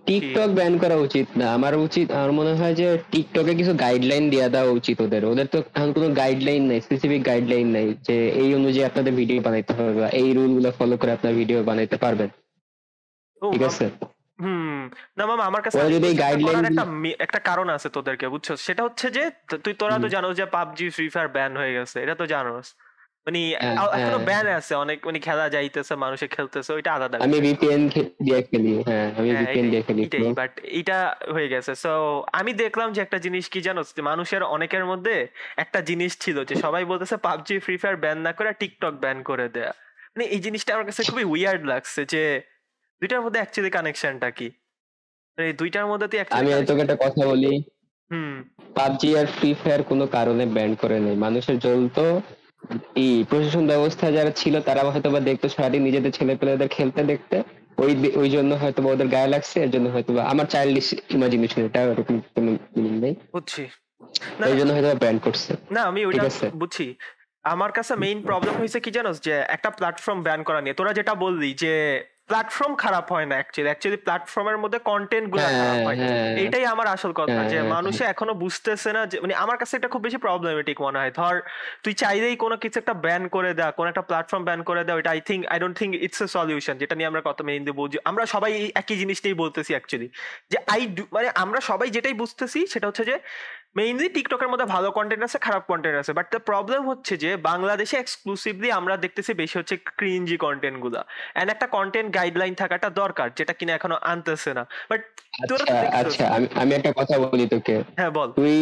[0.07, 4.49] টিকটক ব্যান করা উচিত না। আমার উচিত আমার মনে হয় যে টিকটকে কিছু গাইডলাইন দেওয়া
[4.49, 8.85] দেওয়া উচিত ওদের। ওদের তো এখন কোনো গাইডলাইন নাই স্পেসিফিক গাইডলাইন নাই যে এই অনুযায়ী
[8.87, 12.29] আপনাদের ভিডিও বানাইতে হবে বা এই রুলগুলো ফলো করে আপনার ভিডিও বানাইতে পারবেন।
[13.43, 13.87] ঠিক আছে?
[14.41, 14.83] হুম
[15.19, 15.79] না মামা আমার কাছে
[16.71, 16.85] একটা
[17.21, 18.49] একটা কারণ আছে তোদেরকে বুঝছ?
[18.67, 19.23] সেটা হচ্ছে যে
[19.65, 22.69] তুই তোরা তো। জানো যে পাবজি ফ্রি ফায়ার ব্যান হয়ে গেছে এটা তো জানোস।
[23.27, 27.39] মানে হ্যাঁ, এখনও হ্যাঁ। ব্যান আছে অনেক মানে খেলা যাইতেছে মানুষে খেলতেছে ওইটা আলাদা আমি
[27.41, 27.83] ভিপিএন
[28.21, 30.99] দিয়ে খেলি হ্যাঁ আমি হ্যাঁ, ভিপিএন দিয়ে খেলি বাট এটা
[31.35, 31.93] হয়ে গেছে। সো
[32.33, 35.15] আমি দেখলাম যে একটা জিনিস কি জানো মানুষের অনেকের মধ্যে
[35.57, 39.47] একটা জিনিস ছিল যে সবাই বলতেছে পাবজি ফ্রি ফায়ার ব্যান না করে টিকটক ব্যান করে
[39.49, 39.73] দেয়া।
[40.13, 42.23] মানে এই জিনিসটা আমার কাছে খুবই উইয়ার্ড লাগছে যে
[43.03, 44.49] দুইটার মধ্যে অ্যাকচুয়ালি কানেকশনটা কি?
[45.39, 47.53] মানে এই দুইটার মধ্যে তুই আমি তোকে একটা কথা বলি।
[48.11, 48.35] হুম।
[48.75, 52.05] পাবজি আর ফ্রি ফায়ার কোনো কারণে ব্যান করে নেই। মানুষের জ্বলতো
[52.97, 57.43] এই প্রশাসন ব্যবস্থা যারা ছিল তারা হয়তো বা দেখতো সারাদিন নিজেদের ছেলে পেলেদের খেলতে দেখতে।
[57.79, 61.81] ওই ওই জন্য হয়তো ওদের গায়ে লাগছে এর জন্য হয়তো বা আমার চাইল্ডিশ ইমাজিনেশন এটা
[61.83, 63.69] ওরকম কোনো মিনিং নেই। বুঝছি।
[64.47, 66.23] এই জন্য হয়তো ব্যান করছে। না আমি ওইটা
[66.55, 66.95] বুঝছি।
[67.45, 69.21] আমার কাছে মেইন প্রবলেম হয়েছে কি জানোস?
[69.21, 73.69] যে একটা প্ল্যাটফর্ম ব্যান করা নিয়ে। তোরা যেটা বললি যে প্ল্যাটফর্ম খারাপ হয় না অ্যাকচুয়ালি
[73.69, 75.97] অ্যাকচুয়ালি প্ল্যাটফর্মের মধ্যে কন্টেন্টগুলো খারাপ হ্যাঁ। হয়।
[76.45, 79.75] এটাই আমার আসল কথা হ্যাঁ, যে হ্যাঁ, মানুষে এখনও বুঝতেছে না যে মানে আমার কাছে
[79.77, 81.35] এটা খুব বেশি প্রবলেমেটিক মনে হয়। ধর
[81.85, 85.11] তুই চাইলেই কোনো কিছু একটা ব্যান করে দেয়া কোনো একটা প্ল্যাটফর্ম ব্যান করে দেওয়া এটা
[85.11, 88.25] I think I don't think it's a solution যেটা নিয়ে আমরা কত মেইনলি বুঝি আমরা
[88.27, 90.09] সবাই একই জিনিসটাই বলতেছি অ্যাকচুয়ালি
[90.51, 90.83] যে আই
[91.13, 93.17] মানে আমরা সবাই যেটাই বুঝতেছি সেটা হচ্ছে যে
[93.77, 97.97] মেইনলি টিকটকের মধ্যে ভালো কন্টেন্ট আছে খারাপ কন্টেন্ট আছে বাট দ্য প্রবলেম হচ্ছে যে বাংলাদেশে
[97.99, 101.05] এক্সক্লুসিভলি আমরা দেখতেছি বেশি হচ্ছে ক্রিঞ্জি কন্টেন্টগুলা।
[101.35, 105.01] এন্ড একটা কন্টেন্ট গাইডলাইন থাকাটা দরকার যেটা কিনা এখনও আনতেছে না। বাট
[105.43, 108.55] আচ্ছা আচ্ছা আমি আমি একটা কথা বলি তোকে। হ্যাঁ বল। তুই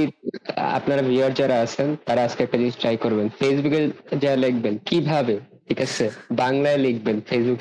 [0.57, 3.81] আপনারা ভিউয়ার যারা আছেন তারা আজকে একটা জিনিস ট্রাই করবেন। ফেসবুকে
[4.19, 5.37] যা লিখবেন কীভাবে?
[5.71, 6.05] ঠিক আছে
[6.43, 7.59] বাংলায় লিখবেন ফেসবুক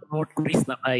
[0.00, 0.98] প্রমোট করিস না ভাই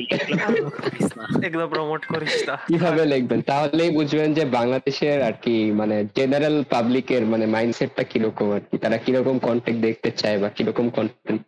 [1.47, 3.41] এগুলা প্রমোট করিস না। কীভাবে লিখবেন?
[3.51, 8.97] তাহলেই বুঝবেন যে বাংলাদেশের আর কি মানে জেনারেল পাবলিকের মানে মাইন্ডসেটটা কীরকম আর কি তারা
[9.05, 11.41] কীরকম কন্টেন্ট দেখতে চায় বা কীরকম কন্টেন্ট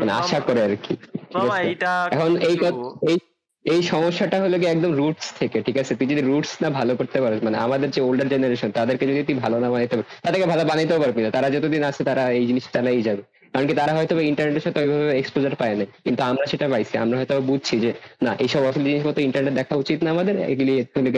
[0.00, 0.94] মানে আশা করে আর কি
[2.14, 2.56] এখন এই
[3.10, 3.18] এই
[3.64, 5.92] এই সমস্যাটা হলো কি একদম রুটস থেকে ঠিক আছে?
[5.98, 9.36] তুই যদি রুটস না ভালো করতে পারিস মানে আমাদের যে ওল্ডার জেনারেশন তাদেরকে যদি তুই
[9.44, 12.64] ভালো না বানাইতে পারিস তাদেরকে ভালো বানাইতেও পারবি না তারা যতদিন আছে তারা এই জিনিস
[12.74, 16.66] চালাই যাবে। কারণ কি তারা হয়তো ইন্টারনেটের সাথে ওইভাবে এক্সপোজার পায় না কিন্তু আমরা সেটা
[16.72, 17.90] পাইছি, আমরা হয়তো বুঝছি যে,
[18.24, 20.74] না, এইসব অসল জিনিসপত্র ইন্টারনেট দেখা উচিত না আমাদের, এগুলি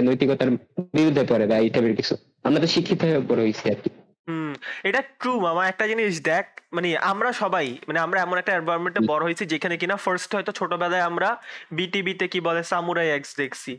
[0.08, 0.50] নৈতিকতার
[0.96, 2.14] বিরুদ্ধে পড়ে বা এই টাইপের কিছু।
[2.46, 3.90] আমরা তো শিক্ষিত হয়ে বড় হয়েছি আর কি।
[4.28, 4.50] হুম
[4.84, 9.22] এটা ট্রু মামা। একটা জিনিস দেখ মানে আমরা সবাই মানে আমরা এমন একটা এনভায়রনমেন্টে বড়
[9.24, 11.28] হয়েছি যেখানে কিনা ফার্স্ট হয়তো ছোটবেলায় আমরা
[11.72, 13.72] বিটিভিতে কি বলে সামুরাই এক্স দেখছি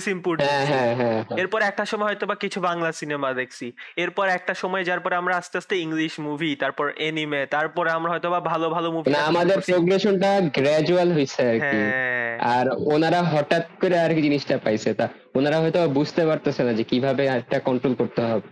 [0.00, 4.26] সিম্পুর হ্যাঁ হ্যাঁ হ্যাঁ হ্যাঁ। এরপর একটা সময় হয়তো বা কিছু বাংলা সিনেমা দেখছি। এরপর
[4.28, 8.40] একটা সময় যার পরে আমরা আস্তে আস্তে ইংলিশ মুভি তারপর এনিমে তারপরে আমরা হয়তো বা
[8.50, 13.96] ভালো ভালো মুভি মানে আমাদের প্রোগ্রেশনটা গ্রাজুয়াল হয়েছে আর কি। হ্যাঁ। আর ওনারা হঠাৎ করে
[13.98, 18.22] আর কি জিনিসটা পাইছে। তা ওনারা হয়তো বুঝতে পারতেছে না যে কীভাবে একটা কন্ট্রোল করতে
[18.22, 18.48] হবে।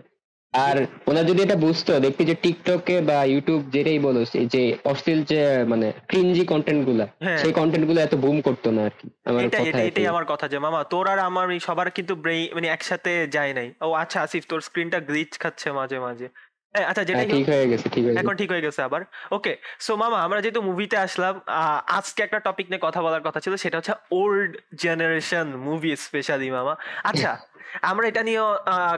[0.53, 4.19] আর ওরা যদি এটা বুঝতো দেখতে যে টিকটকে বা ইউটিউব যেটাই বলো
[4.53, 9.07] যে অশ্লীল যে মানে ক্রিঞ্জি কন্টেন্টগুলা হ্যাঁ। সেই কন্টেন্টগুলো এত বুম করতো না আর কি
[9.25, 12.67] আমার কথা এটাই। আমার কথা যে মামা তোর আর আমার এই সবার কিন্তু ব্রেইন মানে
[12.67, 16.27] একসাথে যায় নাই ও আচ্ছা আসিফ তোর স্ক্রিনটা গ্লিচ খাচ্ছে মাঝে মাঝে
[16.75, 19.01] আচ্ছা যেটাই হ্যাঁ, ঠিক হয়ে গেছে ঠিক হয়ে এখন ঠিক হয়ে গেছে আবার।
[19.31, 23.39] ওকে সো মামা আমরা যেহেতু মুভিতে আসলাম আহ, আজকে একটা টপিক নিয়ে কথা বলার কথা
[23.45, 24.51] ছিল সেটা হচ্ছে ওল্ড
[24.83, 27.31] জেনারেশন মুভি স্পেশালি মামা। আচ্ছা
[27.91, 28.41] আমরা এটা নিয়ে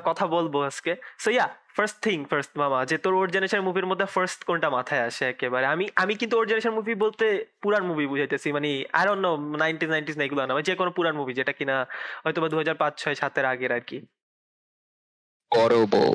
[0.10, 0.92] কথা বলব আজকে।
[1.24, 1.46] So yeah
[1.78, 5.66] first thing first মামা যে তোর ওল্ড জেনারেশন মুভির মধ্যে ফার্স্ট কোনটা মাথায় আসে একেবারে?
[5.74, 7.26] আমি আমি কিন্তু ওল্ড জেনারেশন মুভি বলতে
[7.64, 9.32] পুরান মুভি বুঝাইতেছি মানে I don't know
[9.64, 11.76] nineties nineties না এগুলো না মানে যে কোনো পুরান মুভি যেটা কিনা
[12.24, 13.98] হয়তো বা দু হাজার পাঁচ ছয় সাতের আগের আর কি।
[15.52, 16.14] বড় বউ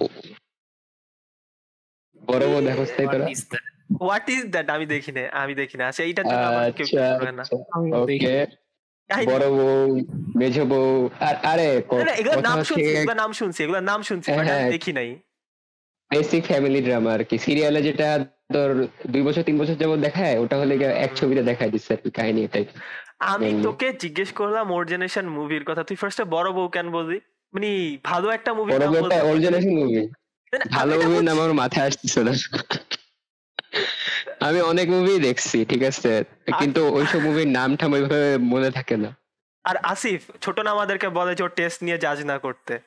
[2.29, 3.65] বড় বউ দেখো তাই তোরা What is that?
[4.03, 7.33] What is that আমি দেখি না আমি দেখি না আচ্ছা এইটার জন্য আমার কেউ আচ্ছা
[7.33, 7.45] না।
[8.01, 8.35] ওকে।
[9.31, 9.75] বড় বউ
[10.41, 10.89] মেঝো বউ
[11.21, 14.73] আর আরে না, না, নাম শুনছি এগুলোর নাম শুনছি এগুলোর নাম শুনছি বাট আমি হ্যাঁ।
[14.77, 15.09] দেখি নাই।
[16.11, 18.09] বেসিক ফ্যামিলি ড্রামা আর কি। সিরিয়ালে যেটা
[18.55, 18.71] তোর
[19.13, 22.41] দুই বছর তিন বছর যাবত দেখায় ওটা হলে এক ছবিতে দেখায় দিচ্ছে আর কি কাহিনী
[22.45, 22.65] এটাই।
[23.33, 27.19] আমি তোকে জিজ্ঞেস করলাম ওর জেনারেশন মুভির কথা। তুই ফার্স্টে বড় বউ কেন বললি?
[27.55, 27.69] মানে
[28.05, 30.03] ভালো একটা মুভি বড় বউ একটা ওল্ড জেনারেশন মুভি
[30.71, 32.33] ভালো মুভি নাম আমার মাথায় আসতেছে না।
[34.41, 36.25] আমি অনেক মুভি দেখছি ঠিক আছে?
[36.59, 39.17] কিন্তু ওইসব মুভির নাম ঠাম ওইভাবে মনে থাকে না।
[39.65, 42.79] আর আসিফ ছোট না আমাদেরকে বলে যে টেস্ট নিয়ে জাজ না করতে।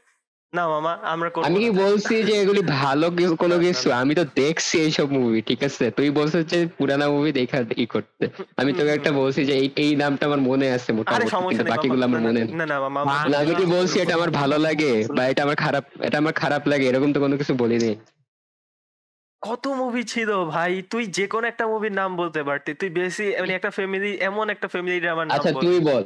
[0.54, 3.88] না মামা আমরা করব আমি কি বলছি যে এগুলি ভালো কিছু কোনো কিছু?
[4.02, 5.86] আমি তো দেখছি এইসব মুভি ঠিক আছে?
[5.98, 8.24] তুই বলছিস যে পুরানা মুভি দেখা ই করতে।
[8.60, 11.34] আমি তোকে একটা বলছি যে এই এই নামটা আমার মনে আছে মোটামুটি
[11.74, 13.00] বাকিগুলো আমার না, মনে না, না মামা
[13.42, 16.86] আমি কি বলছি এটা আমার ভালো লাগে বা এটা আমার খারাপ এটা আমার খারাপ লাগে?
[16.88, 17.92] এরকম তো কোনো কিছু বলিনি।
[19.42, 20.72] কত মুভি ছিল ভাই?
[20.92, 24.68] তুই যে কোনো একটা মুভির নাম বলতে পারতি। তুই বেশি মানে একটা ফ্যামিলি এমন একটা
[24.74, 26.04] ফ্যামিলি ড্রামার নাম আচ্ছা তুই বল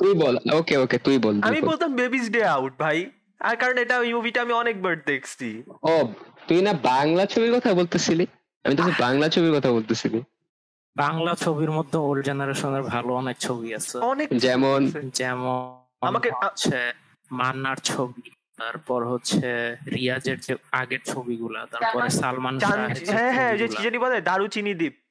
[0.00, 2.98] তুই বল ওকে ওকে তুই বল আমি বলতাম বেবিস ডে আউট ভাই।
[3.40, 6.08] আর কারণ এটা ওই মুভিটা আমি অনেকবার দেখছি। ও
[6.48, 8.26] তুই না বাংলা ছবির কথা বলতেছিলি?
[8.64, 10.22] আমি তো শুধু বাংলা ছবির কথা বলতেছিলি।
[10.96, 14.90] বাংলা ছবির মধ্যে ওল্ড জেনারেশনের ভালো অনেক ছবি আছে। অনেক যেমন?
[15.14, 16.92] যেমন আমাকে- হচ্ছে
[17.30, 23.84] মান্নার ছবি তারপর হচ্ছে রিয়াজের যে আগের ছবিগুলা তারপরে সালমান হ্যাঁ হ্যাঁ যে ছবিগুলা। কি
[23.84, 25.03] জানি বলে দারুচিনি দ্বীপ।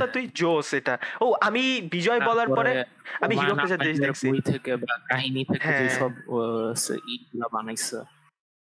[0.00, 2.84] না তুই জোস এটা। ও আমি বিজয় বলার পরে
[3.20, 3.54] আমি হিরো
[3.86, 5.88] দেশ দেখছি। বই থেকে বা কাহিনী থেকে হ্যাঁ।
[7.14, 7.98] ইগুলা বানাইছে।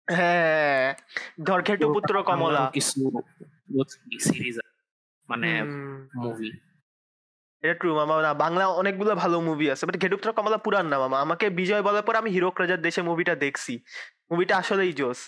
[0.08, 0.96] হ্যাঁ।
[1.44, 3.00] ধরঘেটু পুত্র কমলা। কিছু
[4.20, 4.58] সিরিজ
[5.30, 5.50] মানে
[6.24, 6.52] মুভি
[7.64, 11.18] এটা ট্রু মামা না বাংলা অনেকগুলো ভালো মুভি আছে বাট ঘেটুপুত্র কমলা পুরান না মামা।
[11.22, 13.74] আমাকে বিজয় বলার পর আমি হিরো রাজার দেশে মুভিটা দেখছি।
[14.32, 15.20] মুভিটা আসলেই জোস।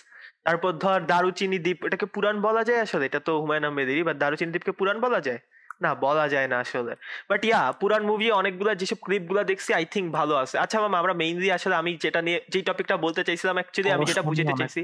[0.44, 3.06] তারপর ধর দারুচিনি দ্বীপ এটাকে পুরান বলা যায় আসলে?
[3.06, 5.38] এটা তো হুমায়ুন আহমেদেরই বা দারুচিনি দ্বীপকে পুরান বলা যায়?
[5.86, 6.92] না বলা যায় না আসলে।
[7.30, 11.14] বাট ইয়া পুরান মুভি অনেকগুলো যেসব ক্লিপগুলো দেখছি আই থিঙ্ক ভালো আছে। আচ্ছা মামা আমরা
[11.22, 14.80] মেইনলি আসলে আমি যেটা নিয়ে যেই টপিকটা বলতে চাইছিলাম অ্যাকচুয়ালি আমি যেটা বুঝতে চাইছি।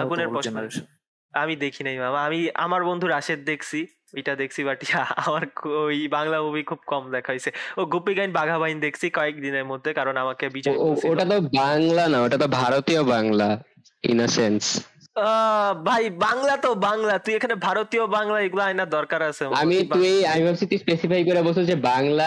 [0.00, 0.86] আগুনের generation।
[1.34, 3.80] আমি দেখি নাই মামা আমি আমার বন্ধু রাশেদ দেখছি
[4.16, 5.42] ওইটা দেখছি বাট ইয়া আমার
[5.84, 9.90] ওই বাংলা মুভি খুব কম দেখা হয়েছে। ও গোপী গাইন বাঘা বাইন দেখছি কয়েকদিনের মধ্যে
[9.98, 10.76] কারণ আমাকে বিজয়
[11.10, 13.48] ওটা তো বাংলা না ওটা তো ভারতীয় Bangla
[14.10, 14.62] in a sense
[15.16, 20.10] ah, ভাই বাংলা তো বাংলা তুই এখানে ভারতীয় বাংলা এগুলো আইনার দরকার আছে। আমি তুই
[20.26, 22.26] আমি ভাবছি তুই স্পেসিফাই করে বলছিস যে বাংলা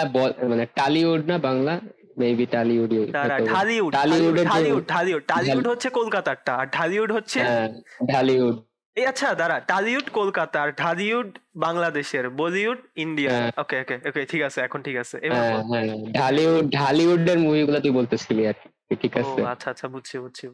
[0.51, 1.73] মানে টালিউড না বাংলা
[2.17, 7.67] মেবি টালিউড দাঁড়া, ঢালিউড ঢালিউডের যে- ঢালিউড ঢালিউড ঢালিউড হচ্ছে কলকাতারটা আর ঢালিউড হচ্ছে হ্যাঁ
[8.13, 8.55] ঢালিউড
[8.97, 14.59] এই আচ্ছা দাঁড়া টালিউড কলকাতার ঢালিউড বাংলাদেশের বলিউড ইন্ডিয়া হ্যাঁ। ওকে ওকে ওকে ঠিক আছে
[14.61, 15.85] এখন ঠিক আছে এবার হ্যাঁ বল। হ্যাঁ
[16.17, 18.55] ঢালিউড ঢালিউডের মুভিগুলো তুই বলতেছিলি আর
[18.87, 20.45] কি। ঠিক ও আছে আচ্ছা আচ্ছা বুঝছি বুঝছি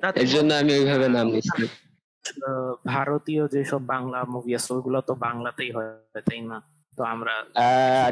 [0.00, 1.64] এর জন্য আমি ওইভাবে নাম নিচ্ছি
[2.84, 5.88] ভারতীয় যেসব বাংলা মুভি আছে ওইগুলো তো বাংলাতেই হয়
[6.20, 6.58] তাই না?
[6.98, 7.34] তো আমরা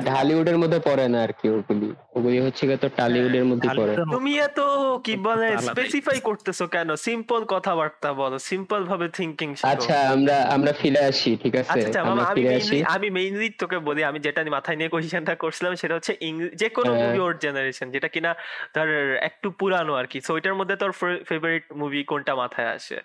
[0.09, 4.33] ঢালিউডের মধ্যে পড়ে না আর কি ওগুলি। ওগুলি হচ্ছে গিয়ে তো টালিউডের মধ্যে পড়ে। তুমি
[4.49, 4.61] এত
[5.07, 6.88] কি বলে স্পেসিফাই করতেছো কেন?
[7.07, 11.71] সিম্পল কথাবার্তা বলো সিম্পল ভাবে থিঙ্কিং আচ্ছা আমরা আমরা ফিরে আসি ঠিক আছে?
[11.73, 14.90] আচ্ছা আচ্ছা আমরা আমি ফিরে আসি। মেইনলি আমি মেইনলি তোকে বলি আমি যেটা মাথায় নিয়ে
[14.95, 16.12] কোয়েশ্চেনটা করছিলাম সেটা হচ্ছে
[16.61, 18.31] যে কোনো হ্যাঁ। মুভি ওর জেনারেশন যেটা কিনা
[18.75, 18.88] ধর
[19.29, 20.92] একটু পুরানো আর কি। সো ওইটার মধ্যে তোর
[21.29, 22.99] ফেভারিট মুভি কোনটা মাথায় আসে?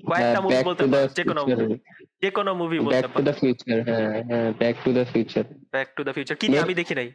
[0.00, 1.78] কয়েকটা মুভি বলতে পারো যে কোনো movie,
[2.22, 5.88] যে কোনো মুভি বলতে ব্যাক টু দ্য ফিউচার হ্যাঁ হ্যাঁ back to the future back
[5.96, 7.08] to the future কি নিয়ে আমি দেখি নাই?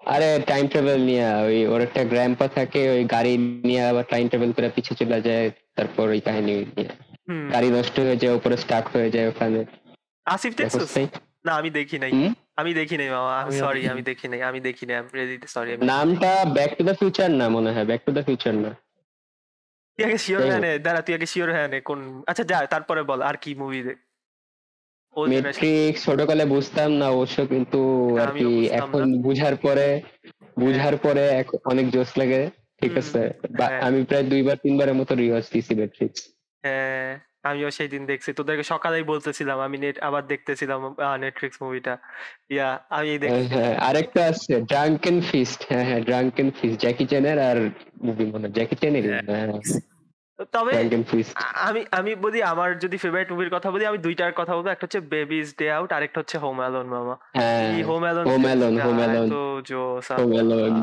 [0.00, 3.34] আরে টাইম ট্রাভেল নিয়ে ওই ওর একটা গ্র্যাম্পা থাকে ওই গাড়ি
[3.68, 6.90] নিয়ে আবার টাইম ট্রাভেল করে পিছে চলে যায় তারপর ওই কাহিনী নিয়ে।
[7.54, 9.60] গাড়ি নষ্ট হয়ে যায় উপরে স্টার্ট হয়ে যায় ওখানে।
[10.26, 10.94] আসিফ দেখছিস
[11.46, 12.12] না আমি দেখি নাই।
[12.60, 16.30] আমি দেখি নাই মামা। আমিও সরি আমি দেখি নাই আমি দেখি নাই রেডি সরি নামটা
[16.56, 18.70] ব্যাক টু দ্য ফিউচার না মনে হয় ব্যাক টু দ্য ফিউচার না।
[19.98, 21.98] তুই আগে শিওর হ্যাঁ দাঁড়া তুই আগে শিওর হ্যাঁ কোন
[22.30, 23.98] আচ্ছা যা তারপরে বল আর কি মুভি দেখ
[25.16, 27.80] মেট্রিক্স ছোটকালে বুঝতাম না অবশ্য কিন্তু
[28.16, 28.48] আর কি
[28.78, 29.86] এখন বুঝার পরে
[30.58, 31.24] বুঝার পরে
[31.64, 32.40] অনেক জোস লাগে
[32.82, 33.20] ঠিক আছে?
[33.58, 36.20] হ্যাঁ। আমি প্রায় দুইবার তিনবারের মতো রিওয়াজ দিছি মেট্রিক্স
[36.64, 37.10] হ্যাঁ
[37.44, 40.80] আমিও সেই দিন দেখছি। তোদেরকে সকালেই বলতেছিলাম আমি নেট আবার দেখতেছিলাম
[41.20, 41.94] নেটফ্লিক্স মুভিটা
[42.50, 43.10] ইয়া আমি
[43.54, 47.58] হ্যাঁ আরেকটা আছে ড্রাঙ্কেন ফিস্ট হ্যাঁ হ্যাঁ ড্রাঙ্কেন ফিস্ট জ্যাকি চ্যানের আর
[48.06, 49.48] মুভি মনে হয়। জ্যাকি চ্যানেরই হ্যাঁ।
[50.52, 50.72] তবে
[51.68, 55.00] আমি আমি বলি আমার যদি ফেভারিট মুভির কথা বলি আমি দুইটার কথা বলব। একটা হচ্ছে
[55.00, 57.14] বেবিজ ডে আউট আরেকটা হচ্ছে হোম অ্যালোন মামা।
[57.70, 59.30] এই home alone Home Alone, Home Alone.
[59.30, 60.78] তো জোস Home Alone.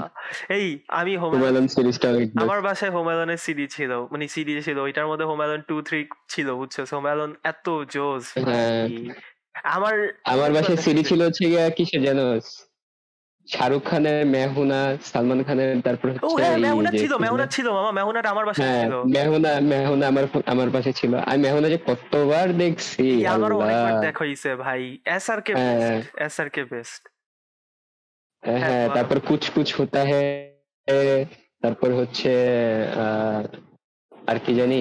[0.50, 0.66] এই
[1.00, 2.08] আমি হোম হোমেলন সিরিজটা
[2.44, 6.00] আমার বাসায় হোম অ্যালোনের সিডি ছিল মানে সিডি ছিল ওইটার মধ্যে হোম অ্যালোন টু থ্রি
[6.30, 6.76] ছিল বুঝছ?
[6.94, 8.88] হোম অ্যালোন এত জোস হ্যাঁ।
[9.76, 11.44] আমার আমার বাসায় সিডি ছিল হচ্ছে
[11.78, 12.24] কিসের জানো
[13.48, 16.08] শাহরুখ খানের মেহুনা সালমান খানের তারপর
[16.42, 20.70] হ্যাঁ মেহুনা ছিল মেহুনা ছিল মামা মেহুনাটা আমার বাসায় হ্যাঁ ছিল। মেহুনা মেহুনা আমার আমার
[20.70, 23.04] পাশে ছিল। আমি মেহুনা যে কতবার দেখছি
[23.34, 27.02] আমারও অনেকবার। দেখা হইছে ভাই। এস আর কে হ্যাঁ। বেস্ট এস আর কে বেস্ট
[28.44, 31.20] হ্যাঁ হ্যাঁ, তারপর কুছ কুছ হতা হ্যাঁ
[31.64, 32.32] তারপর হচ্ছে
[34.12, 34.80] আর কি জানি?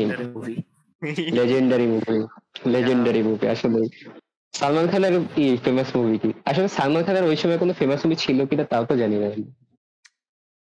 [1.33, 2.17] লেজেন্ডারি মুভি
[2.67, 3.81] লেজেন্ডারি মুভি আসলে
[4.53, 6.33] সালমান খানের কি ফেমাস মুভি কি?
[6.45, 9.53] আসলে সালমান খানের ওই সময় কোনো ফেমাস মুভি ছিল কিনা তাও তো জানি না।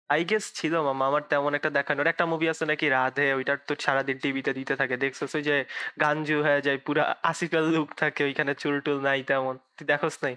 [0.08, 3.74] আই গেস ছিল মামা আমার তেমন একটা দেখানোর একটা মুভি আছে নাকি রাধে ওইটার তো
[3.80, 5.64] সারাদিন টিভিতে দিতে থাকে। দেখছিস ওই যে
[6.00, 10.36] গাঞ্জু হয়ে যায় পুরা আসিফের লুক থাকে ওইখানে চুল টুল নাই তেমন। তুই দেখোস নাই?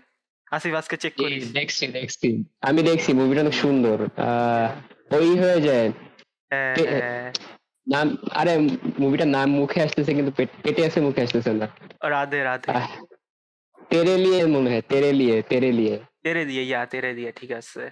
[0.51, 5.89] আসিফ আজকে চেক করিস। দেখছি দেখছি। আমি দেখছি মুভিটা অনেক সুন্দর। আহ, ওই হয়ে যায়।
[6.49, 7.33] হ্যাঁ হ্যাঁ।
[7.91, 8.57] নাম আরে
[8.99, 11.67] মুভিটার নাম মুখে আসতেছে কিন্তু পেট- পেটে আছে মুখে আসতেছে না।
[12.09, 12.71] রাধে রাধে।
[13.91, 17.83] তেরে লিয়ে মনে হয় তেরে লিয়ে তেরে লিয়ে তেরে দিয়ে ইয়া তেরে দিয়ে ঠিক আছে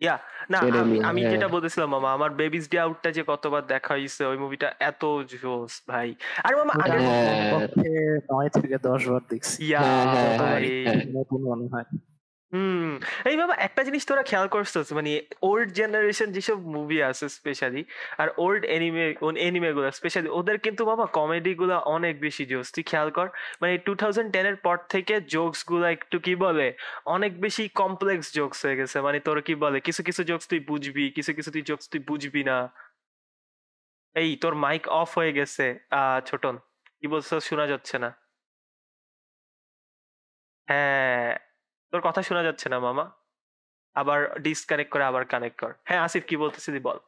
[0.00, 0.16] ইয়া
[0.50, 4.22] না আমি আমি হ্যাঁ। যেটা বলতেছিলাম মামা আমার বেবিস ডে আউটটা যে কতবার দেখা হয়েছে
[4.26, 6.08] ওই মুভিটা এত জোস ভাই
[6.44, 7.24] আর মামা আগের হ্যাঁ।
[8.30, 9.82] নয় থেকে দশ বার দেখছি ইয়া
[10.14, 11.86] যতবারই হ্যাঁ। নতুন মনে হয়
[12.54, 12.84] হুম,
[13.26, 15.10] এই বাবা একটা জিনিস তোরা খেয়াল করছিস মানে
[15.42, 17.82] ওল্ড জেনারেশন যেসব মুভি আছে স্পেশালি
[18.18, 19.04] আর ওল্ড এনিমে
[19.40, 23.26] এনিমে গুলো স্পেশালি ওদের কিন্তু বাবা কমেডি গুলো অনেক বেশি জোস। তুই খেয়াল কর
[23.62, 26.66] মানে টু থাউজেন্ড টেন এর পর থেকে জোকসগুলো একটু কি বলে,
[27.06, 31.04] অনেক বেশি কমপ্লেক্স জোকস হয়ে গেছে। মানে তোর কি বলে, কিছু কিছু জোকস তুই বুঝবি,
[31.16, 32.56] কিছু কিছু তুই জোকস তুই বুঝবি না।
[34.16, 36.54] এই তোর মাইক অফ হয়ে গেছে আহ ছোটন
[36.98, 38.08] কি বলছো শোনা যাচ্ছে না।
[40.68, 41.30] হ্যাঁ।
[41.94, 43.10] তোর কথা শোনা যাচ্ছে না মামা।
[43.94, 46.98] আবার ডিসকানেক্ট করে আবার কানেক্ট কর। হ্যাঁ আসিফ কি বলতেছিলি বল।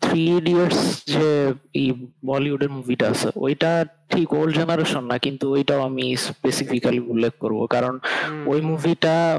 [0.00, 6.16] থ্রি ইডিয়টস যে এই বলিউডের মুভিটা আছে ওইটা ঠিক ওল্ড জেনারেশন না কিন্তু ওইটাও আমি
[6.16, 7.98] স্পেসিফিক্যালি উল্লেখ করব। কারণ
[8.46, 9.38] ওই মুভিটা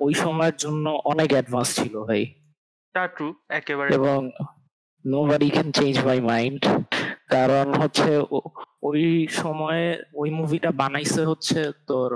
[0.00, 2.34] ওই সময়ের জন্য অনেক অ্যাডভান্স ছিল ভাই।
[2.92, 4.30] তা ট্রু একেবারে। এবং
[5.06, 6.62] nobody can change my mind
[7.30, 8.18] কারণ হচ্ছে
[8.88, 9.02] ওই
[9.40, 9.84] সময়ে
[10.20, 12.10] ওই মুভিটা বানাইছে হচ্ছে তোর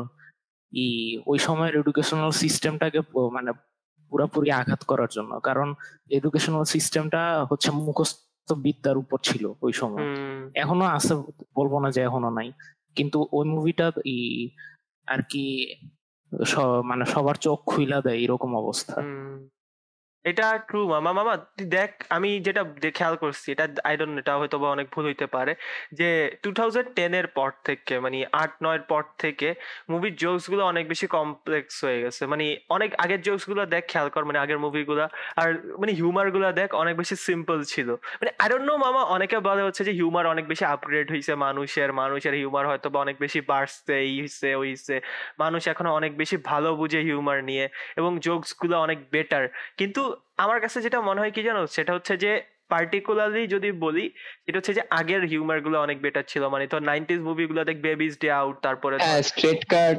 [0.72, 0.86] ই
[1.30, 3.00] ওই সময়ের এডুকেশনাল সিস্টেমটাকে
[3.36, 3.50] মানে
[4.12, 5.68] পুরোপুরি আঘাত করার জন্য। কারণ
[6.16, 10.06] এডুকেশনাল সিস্টেমটা হচ্ছে মুখস্থ বিদ্যার উপর ছিল ওই সময়।
[10.62, 11.12] এখনও আছে
[11.56, 12.48] বলব না যে এখনও নাই।
[12.96, 14.18] কিন্তু ওই মুভিটা ই
[15.08, 15.44] আর কি
[16.88, 18.96] মানে সবার চোখ খুইলা দেয় এরকম অবস্থা।
[20.30, 22.62] এটা ট্রু মামা। মামা, তুই দেখ, আমি যেটা
[22.98, 25.52] খেয়াল করছি, এটা আই এটা হয়তো বা অনেক ভুল হইতে পারে,
[25.98, 26.08] যে
[26.42, 29.48] টু থাউজেন্ড টেন এর পর থেকে মানে আট, নয়ের পর থেকে
[29.90, 32.44] মুভির জোকসগুলো অনেক বেশি কমপ্লেক্স হয়ে গেছে। মানে
[32.76, 35.04] অনেক আগের জোকসগুলো দেখ, খেয়াল কর মানে আগের মুভিগুলো
[35.40, 35.48] আর
[35.80, 37.88] মানে হিউমারগুলো দেখ, অনেক বেশি সিম্পল ছিল।
[38.20, 41.90] মানে আই ডোন্ট নো মামা, অনেকে বলে হচ্ছে যে হিউমার অনেক বেশি আপগ্রেড হয়েছে মানুষের
[42.02, 44.94] মানুষের হিউমার হয়তো বা অনেক বেশি বাড়ছে, এই হইছে, ওই হইছে।
[45.42, 47.64] মানুষ এখন অনেক বেশি ভালো বুঝে হিউমার নিয়ে,
[48.00, 49.44] এবং জোকসগুলো অনেক বেটার
[49.80, 50.02] কিন্তু
[50.36, 52.32] আমার কাছে যেটা মনে হয় কি জানো সেটা হচ্ছে যে
[52.68, 54.04] পার্টিকুলারলি যদি বলি
[54.46, 58.28] এটা হচ্ছে যে আগের হিউমারগুলো অনেক বেটার ছিল। মানে তো নাইনটিজ মুভিগুলো দেখ বেবিস ডে
[58.32, 59.98] আউট তারপরে হ্যাঁ স্ট্রেট কার্ড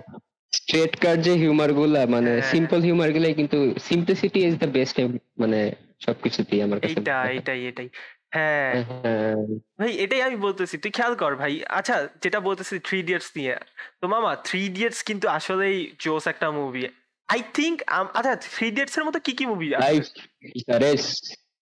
[0.54, 4.96] স্ট্রেট কার্ড যে হিউমারগুলা মানে হ্যাঁ। সিম্পল হিউমার গুলাই কিন্তু সিম্পলিসিটি ইজ দ্য বেস্ট
[5.38, 5.60] মানে
[6.06, 7.90] সবকিছুতেই আমার কাছে হয়। এইটাই এটাই
[8.36, 9.36] হ্যাঁ। হ্যাঁ
[9.80, 13.56] ভাই এটাই আমি বলতেছি তুই খেয়াল কর ভাই। আচ্ছা যেটা বলতেছি থ্রি ইডিয়টস নিয়ে।
[14.02, 16.84] তো মামা থ্রি ইডিয়টস কিন্তু আসলেই জোস একটা মুভি
[17.29, 17.77] আই থিঙ্ক
[18.19, 20.05] আচ্ছা থ্রি ইডিয়টস এর মতো কি কি মুভি আছে life
[20.53, 21.05] is a race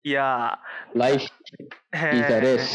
[0.04, 0.28] yeah
[1.02, 1.22] life
[2.00, 2.66] হ্যাঁ इज अ रेस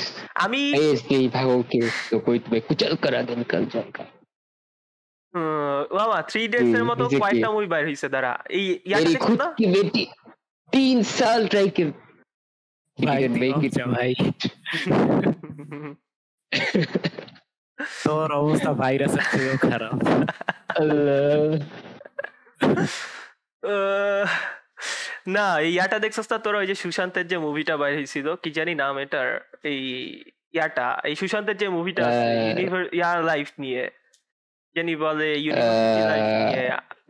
[0.44, 1.80] আমি ऐसे ही भागोगे
[2.10, 4.06] तो कोई तुम्हें कुचल कर आगे निकल जाएगा
[5.34, 9.02] উম, মামা থ্রি ইডিয়টস এর হুম, মতো বুঝেছি। কয়েকটা মুভি বাইর হয়েছে দাঁড়া এই ইয়াটা
[9.02, 10.04] मेरी দেখছো खुद না की बेटी
[10.74, 11.90] तीन साल ट्राई कर
[13.00, 13.74] He ভাই didn't তুই make it.
[13.74, 14.10] লজ্জা ভাই
[18.04, 19.96] তোর অবস্থা ভাইরাসের থেকেও খারাপ
[20.76, 21.60] Allah.
[25.37, 28.75] না এই ইয়াটা দেখছস না তোর ওই যে সুশান্তের যে মুভিটা বাইর হয়েছিল কি জানি
[28.83, 29.29] নাম এটার
[29.71, 29.81] এই
[30.55, 32.03] ইয়াটা এই সুশান্তের যে মুভিটা
[32.99, 33.91] ইয়ার লাইফ নিয়ে
[34.77, 36.63] জানি বলে ইউনিভার্সিটি লাইফ নিয়ে।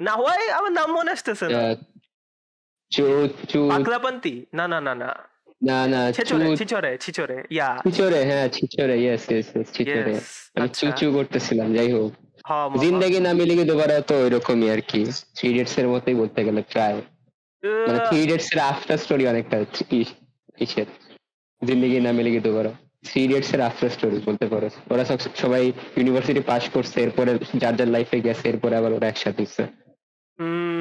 [0.07, 1.61] না হয় আমার নাম মনে আসতেছে না।
[3.73, 5.11] পাগলাপন্তি না না না না।
[5.63, 10.15] না না ছিচরে ছিচরে ছিচরে ইয়া। ছিচরে হ্যাঁ ছিচরে ইয়েস ইয়েস ছিচরে
[10.57, 12.13] আমি চুচু করতেছিলাম যাই হোক।
[12.83, 15.01] জিন্দাগি না মিলিগে দুবারা তো ওইরকমই আর কি।
[15.37, 16.99] থ্রি ইডিয়টস এর মতোই বলতে গেলে প্রায়।
[17.87, 19.57] মানে থ্রি ইডিয়টস এর আফটার স্টোরি অনেকটা
[20.65, 20.89] ইসের।
[21.63, 22.73] জিন্দাগি না মিলিগে দুবারা।
[23.09, 25.65] থ্রি ইডিয়টস এর আফটার স্টোরি বলতে পারো। ওরা সব সবাই
[25.99, 27.31] ইউনিভার্সিটি পাস করছে এরপরে
[27.63, 29.63] যার যার লাইফে গেছে এরপরে আবার ওরা একসাথে হচ্ছে।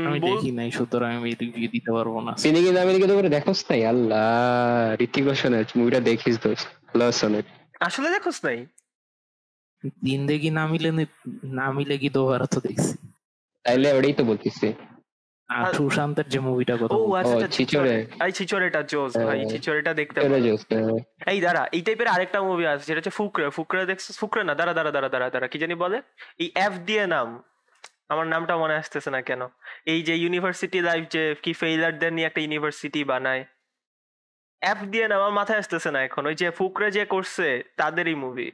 [0.08, 3.82] আমি দেখি নাই সুতরাং আমি রিভিউ দিতে পারব না। জিন্দাগি না মিলিগে দুবারা দেখোস তাই
[3.92, 4.26] আল্লাহ
[5.06, 7.04] ঋতিক রোশনের মুভিটা দেখিস দোস্ত। ভালো
[7.88, 8.60] আসলে দেখোস নাই?
[9.88, 12.98] জিন্দেগি না মিলে নি- মিলে কি দোবার তো দেখছি।
[13.64, 14.74] তাইলে ওটাই তো বলতেছি।
[15.48, 20.22] আর সুশান্তের যে মুভিটা কথা ও বলছি, আচ্ছা ও, আচ্ছা, ছিচরে। জোস ভাই হ্যাঁ। দেখতে
[20.22, 24.20] পারো। জোস, হ্যাঁ। এই দাঁড়া এই টাইপের আরেকটা মুভি আছে যেটা হচ্ছে ফুকরে। ফুকরে দেখছিস
[24.20, 26.02] ফুকরে না দাঁড়া দাঁড়া দাঁড়া দাঁড়া দাঁড়া কি জানি বলে?
[26.40, 27.44] এই এফ দিয়ে নাম।
[28.10, 29.42] আমার নামটা মনে আসতেছে না কেন।
[29.86, 33.46] এই যে ইউনিভার্সিটি লাইফ যে কি ফেইলারদের নিয়ে একটা ইউনিভার্সিটি বানায়।
[34.62, 38.52] এফ দিয়ে নাম আমার মাথায় আসতেছে না এখন। ওই যে ফুকরে যে করছে তাদেরই মুভি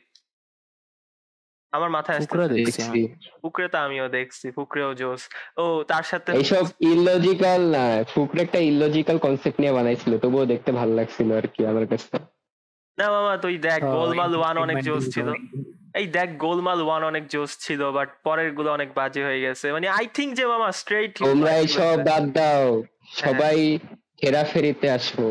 [1.77, 3.01] আমার মাথায় ফুকরা দেখছি
[3.41, 5.21] ফুকরে তো আমিও দেখছি ফুকরেও জোস
[5.63, 10.93] ও তার সাথে এইসব ইললজিক্যাল না ফুকরে একটা ইললজিক্যাল কনসেপ্ট নিয়ে বানাইছিল তবুও দেখতে ভালো
[10.99, 12.07] লাগছিল আর কি আমার কাছে।
[12.97, 15.27] না মামা তুই দেখ গোলমাল ওয়ান অনেক জোস ছিল।
[15.99, 20.05] এই দেখ গোলমাল ওয়ান অনেক জোস ছিল বাট পরেরগুলো অনেক বাজে হয়ে গেছে। মানে আই
[20.15, 22.65] থিঙ্ক যে মামা স্ট্রেট তোমরা এইসব বাদ দাও
[23.21, 23.57] সবাই
[24.21, 25.25] হেরাফেরিতে আসো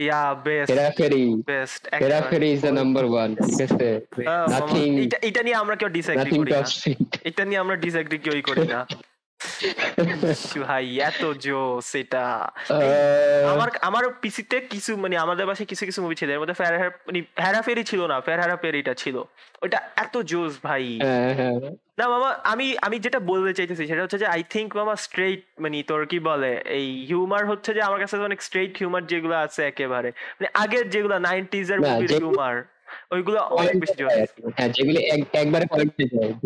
[0.00, 3.88] yeah best Hera Pheri best Hera Pheri is the number one ঠিক আছে
[4.48, 6.62] nothing- এটা নিয়ে আমরা কেউ ডিসএগ্রি করি না।
[7.24, 8.80] এটা নিয়ে আমরা ডিসএগ্রি কেউই করি না।
[10.66, 12.50] ভাই এত জোস এটা।
[13.52, 16.74] আমার আমার পিসিতে কিছু মানে আমাদের বাসায় কিছু কিছু মুভি ছিল। এর মধ্যে ফেয়ার
[17.06, 19.24] মানে হেরাফেরি ছিল না ফেয়ার হেরাফেরিটা ছিল।
[19.62, 21.54] ওটা এত জোস ভাই। হ্যাঁ হ্যাঁ।
[21.98, 25.82] না মামা আমি আমি যেটা বলতে চাইতেছি সেটা হচ্ছে যে আই থিঙ্ক মামা স্ট্রেট মানে
[25.82, 30.08] তোর কি বলে এই হিউমার হচ্ছে যে আমার কাছে অনেক স্ট্রেট হিউমার যেগুলো আছে একেবারে।
[30.08, 32.56] মানে আগের যেগুলো নাইনটিজ এর মুভির হিউমার
[33.10, 34.08] ওইগুলো অনেক বেশি জোর
[34.56, 35.64] হ্যাঁ যেগুলি এক- একবারে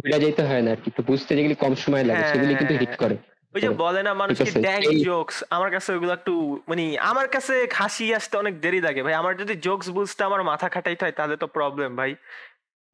[0.09, 2.75] যায় যেতে হয় না আর কি একটু বুঝতে যেগুলি কম সময় লাগে হ্যাঁ, সেগুলি কিন্তু
[2.75, 3.17] হিট হ্যাঁ। করে।
[3.55, 4.37] ওই যে বলে না মানুষ
[4.83, 6.33] কি জোকস আমার কাছে ওইগুলো একটু
[6.69, 10.69] মানে আমার কাছে হাসি আসতে অনেক দেরি লাগে ভাই। আমার যদি জোকস বুঝতে আমার মাথা
[10.69, 12.11] খাটাইতে হয় তাহলে তো প্রবলেম ভাই।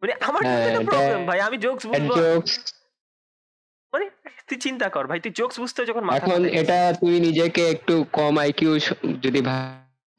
[0.03, 2.19] মানে আমার হ্যাঁ, প্রবলেম ভাই আমি জোকস বুঝব।
[3.93, 4.07] মানে
[4.49, 8.35] তুই চিন্তা কর ভাই তুই জোকস বুঝতে যখন মাথা এখন এটা তুই নিজেকে একটু কম
[8.39, 8.71] আইকিউ
[9.23, 9.41] যদি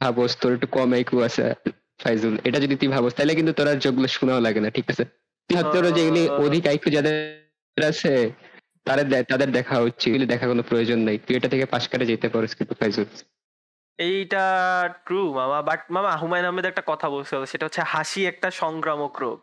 [0.02, 1.46] ভাবস তোর একটু কম আইকিউ আছে।
[2.02, 5.04] ফাইজুল এটা যদি তুই ভাবস তাহলে কিন্তু তোর আর যোগগুলো শোনাও লাগে না ঠিক আছে?
[5.49, 7.16] তুই ভাবতে পারো যেগুলি অধিক আইকু যাদের
[7.78, 8.14] আছে
[8.86, 12.28] তাদের তাদের দেখা উচিত এগুলি দেখা কোনো প্রয়োজন নাই। তুই এটা থেকে পাশ কাটে যেতে
[12.30, 13.08] পারিস কিন্তু ফাইজুল।
[14.00, 14.44] এইটা
[15.06, 19.39] ট্রু মামা বাট মামা হুমায়ুন আহমেদ একটা কথা বলছিল সেটা হচ্ছে হাসি একটা সংক্রামক রোগ।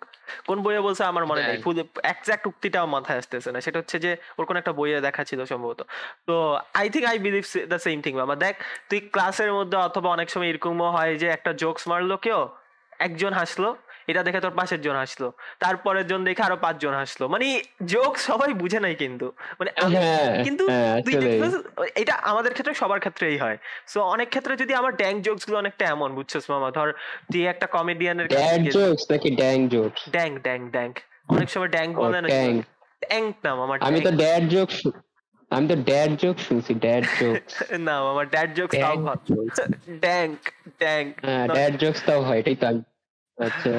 [0.46, 1.76] কোন বইয়ে বলছে আমার মনে নেই। ফুল
[2.12, 5.40] এক্সাক্ট উক্তিটা আমার মাথায় আসতেছে না সেটা হচ্ছে যে ওর কোন একটা বইয়ে দেখা ছিল
[5.44, 5.80] সম্ভবত।
[6.26, 6.34] তো
[6.80, 8.54] I think I believe the same thing মামা। দেখ
[8.88, 12.40] তুই ক্লাসের মধ্যে অথবা অনেক সময় এরকমও হয় যে একটা জোকস মারলো কেউ
[13.06, 13.68] একজন হাসলো
[14.08, 15.28] এটা দেখে তোর পাশের জন হাসলো।
[15.58, 17.46] তারপরের জন দেখে আরও পাঁচজন হাসলো। মানে
[17.84, 19.26] জোক সবাই বুঝে নাই কিন্তু।
[19.58, 21.14] মানে হ্যাঁ কিন্তু হ্যাঁ তুই
[21.94, 23.56] এটা আমাদের ক্ষেত্রে সবার ক্ষেত্রেই হয়।
[23.86, 26.68] সো অনেক ক্ষেত্রে যদি আমার ড্যাং জোকসগুলো অনেকটা এমন বুঝছিস মামা?
[26.70, 26.88] ধর
[27.30, 30.88] তুই একটা কমেডিয়ানের ড্যাড জোকস নাকি ড্যাং জোকস ড্যাং ড্যাং ড্যাং
[31.28, 32.52] অনেক সময় ড্যাং বলে না ড্যাং।
[33.02, 34.68] ড্যাং না মামা আমি তো ড্যাড জোক
[35.50, 37.34] আমি তো ড্যাড জোক শুনছি ড্যাড জোক
[37.86, 38.94] না মামা ড্যাড জোকস তাও
[39.30, 39.58] jokes।
[40.04, 40.26] ড্যাং
[40.80, 42.66] ড্যাং হ্যাঁ ড্যাড জোকস তাও হয় এটাই তো
[43.38, 43.72] আচ্ছা।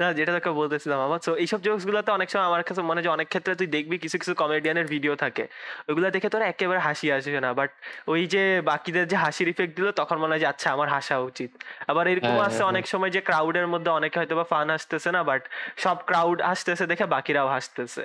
[0.00, 3.04] না যেটা তোকে বলতেছিলাম আমার তো এইসব জোকস গুলোতে অনেক সময় আমার কাছে মনে হয়
[3.06, 5.44] যে অনেক ক্ষেত্রে তুই দেখবি কিছু কিছু কমেডিয়ানের ভিডিও থাকে।
[5.88, 7.70] ওইগুলো দেখে তোরা একেবারে হাসি আসবে না বাট
[8.08, 11.50] ওই যে বাকিদের যে হাসির ইফেক্ট দিল তখন মনে হয় যে আচ্ছা আমার হাসা উচিত।
[11.88, 15.10] আবার এরকম হ্যাঁ, আছে হ্যাঁ। অনেক সময় যে ক্রাউডের মধ্যে অনেকে হয়তো বা ফান আসতেছে
[15.16, 15.42] না বাট
[15.76, 18.02] সব ক্রাউড হাসতেছে দেখে বাকিরাও হাসতেছে।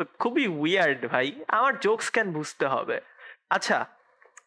[0.00, 2.96] তো খুবই উইয়ার্ড ভাই আমার জোকস কেন বুঝতে হবে?
[3.50, 3.78] আচ্ছা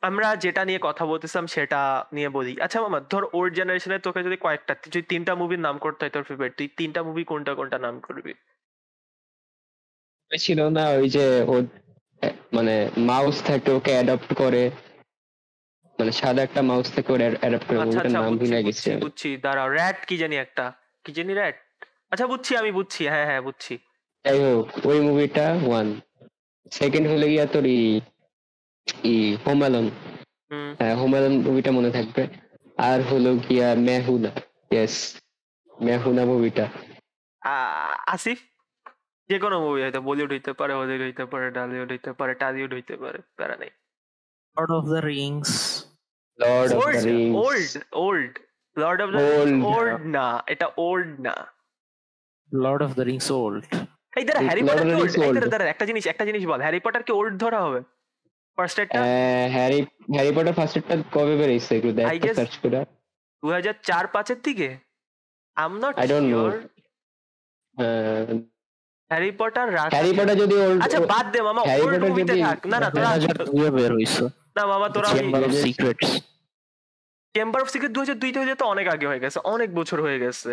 [0.03, 1.81] আমরা যেটা নিয়ে কথা বলতেছিলাম সেটা
[2.15, 6.01] নিয়ে বলি। আচ্ছা মামা ধর ওর জেনারেশনে তোকে যদি কয়েকটা যদি তিনটা মুভির নাম করতে
[6.03, 8.33] হয় তোর ফেভারিট তুই তিনটা মুভি কোনটা কোনটা নাম করবি?
[10.31, 11.55] ছিল না ওই যে ও
[12.55, 12.75] মানে
[13.09, 14.63] মাউস থাকে ওকে অ্যাডাপ্ট করে
[15.99, 19.29] মানে সাদা একটা মাউস থেকে ওর অ্যাডাপ্ট করে আচ্ছা ওটার আচ্ছা নাম ভুলে গেছি। বুঝছি
[19.45, 20.65] দাঁড়াও র্যাট কি জানি একটা?
[21.05, 21.57] কি জানি র্যাট
[22.11, 23.73] আচ্ছা বুঝছি আমি বুঝছি হ্যাঁ হ্যাঁ বুঝছি।
[24.25, 25.87] যাই হোক ওই মুভিটা ওয়ান
[26.71, 27.65] সেকেন্ড হলে গিয়া তোর
[28.87, 29.87] ই ই হোম অ্যালোন
[30.51, 32.27] হুম। হ্যাঁ হোমায়ুন মুভিটা মনে থাকবে।
[32.77, 34.31] আর হলো গিয়া মেহুনা
[34.71, 35.19] ইয়েস
[35.83, 36.65] মেহুনা মুভিটা
[38.07, 38.39] আসিফ?
[39.29, 42.97] যে কোনো মুভি হয়তো বলিউড হইতে পারে হলিউড হইতে পারে ডালিউড হইতে পারে টালিউড হইতে
[42.97, 43.69] পারে প্যারা নেই।
[44.57, 45.49] Lord of the rings
[46.39, 48.39] lord of the rings old old
[48.77, 51.35] lord of the Old, old না এটা ওল্ড না
[52.53, 53.63] lord of the rings old
[54.17, 57.11] এই দাঁড়া হ্যারি পটার the কি ওল্ড একটা জিনিস একটা জিনিস বল। হ্যারি পটার কি
[57.11, 57.81] ওল্ড ধরা হবে?
[58.57, 58.99] ফার্স্ট এডটা
[59.49, 59.79] হ্যারি
[60.15, 61.71] হ্যারি পটার ফার্স্ট এডটা কবে বেরিয়েছে?
[61.77, 62.77] একটু দেখ সার্চ করে।
[63.43, 64.67] দু হাজার চার পাঁচের দিকে
[65.75, 65.93] not.
[69.11, 72.89] Harry Potter Harry Potter যদি আচ্ছা বাদ দে মামা Harry ওল্ড যদি- থাক। না না
[72.89, 74.23] তোরা হাজার দুইয়ে বের হইছে
[74.55, 76.09] না মামা তোরা chamber of secrets
[77.35, 80.49] chamber of secret দু হাজার দুইতে তো অনেক আগে হয়ে গেছে অনেক বছর হয়ে গেছে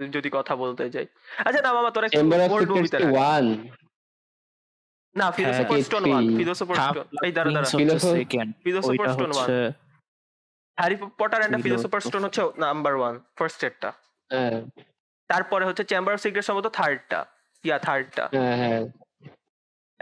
[0.00, 1.06] যদি কথা বলতে যাই।
[1.44, 2.92] আচ্ছা না মামা তোরা চেম্বার অফ সিক্রেটস
[5.16, 7.68] না philosopher stone one philosopher stone এই দাঁড়া দাঁড়া।
[8.64, 9.48] Philosopher stone one
[10.78, 13.90] Harry Potter and philosopher stone হচ্ছে নাম্বার ওয়ান ফার্স্ট এডটা
[14.30, 14.58] হ্যাঁ।
[15.30, 17.20] তারপরে হচ্ছে চেম্বার অফ সিক্রেট সম্ভবত থার্ডটা
[17.64, 18.82] ইয়া থার্ডটা হ্যাঁ হ্যাঁ।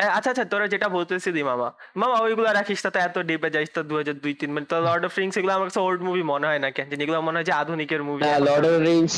[0.09, 3.81] আচ্ছা আচ্ছা তোরা যেটা বলতেছিলি মামা। মামা ওইগুলো রাখিস না তো এত ডিপে যাইস তো
[3.83, 6.47] দু হাজার দুই তিন মানে তো লর্ড অফ রিংস এগুলো আমার কাছে ওল্ড মুভি মনে
[6.47, 9.15] হয় না কেন যেগুলো মনে হয় যে আধুনিকের মুভি হ্যাঁ lord of rings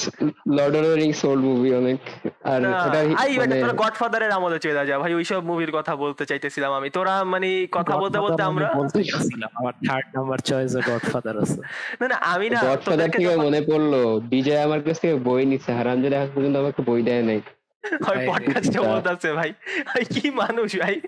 [0.56, 2.00] lord of rings old movie অনেক।
[2.44, 6.72] আর ওটা আই মানে তোরা গডফাদারের আমলে চলে যা ভাই ওইসব মুভির কথা বলতে চাইতেছিলাম
[6.72, 11.58] আমি। তোরা মানে কথা বলতে বলতে আমরা বলতে গেছিলাম আমার থার্ড নাম্বার চয়েসে গডফাদার আছে।
[12.00, 13.92] না না আমি না গডফাদার তোদেরকে থেকে যখন- মনে পড়ল
[14.32, 17.40] বিজয় আমার কাছ থেকে বই নিচ্ছে হারামজাদা এখন পর্যন্ত আমাকে বই দেয় নাই।
[17.84, 19.52] ভাই, পডকাস্টে বলতেছে ভাই।
[19.86, 21.00] ভাই কি মানুষ ভাই?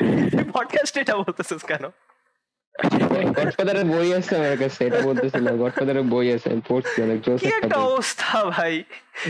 [0.53, 1.85] পডকাস্টে এটা বলতেছিস কেন?
[3.35, 7.57] গডফাদারের বই আছে আমার কাছে এটা বলতেছিল গডফাদারের বই আছে আমি পড়ছি অনেক জোস একটা
[7.57, 8.85] একটা অবস্থা ভাই।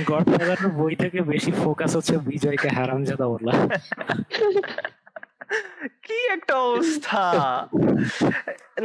[0.07, 3.53] গডফাদারের বই থেকে বেশি ফোকাস হচ্ছে বিজয়কে হারামজাদা বলা।
[6.05, 7.23] কি একটা অবস্থা?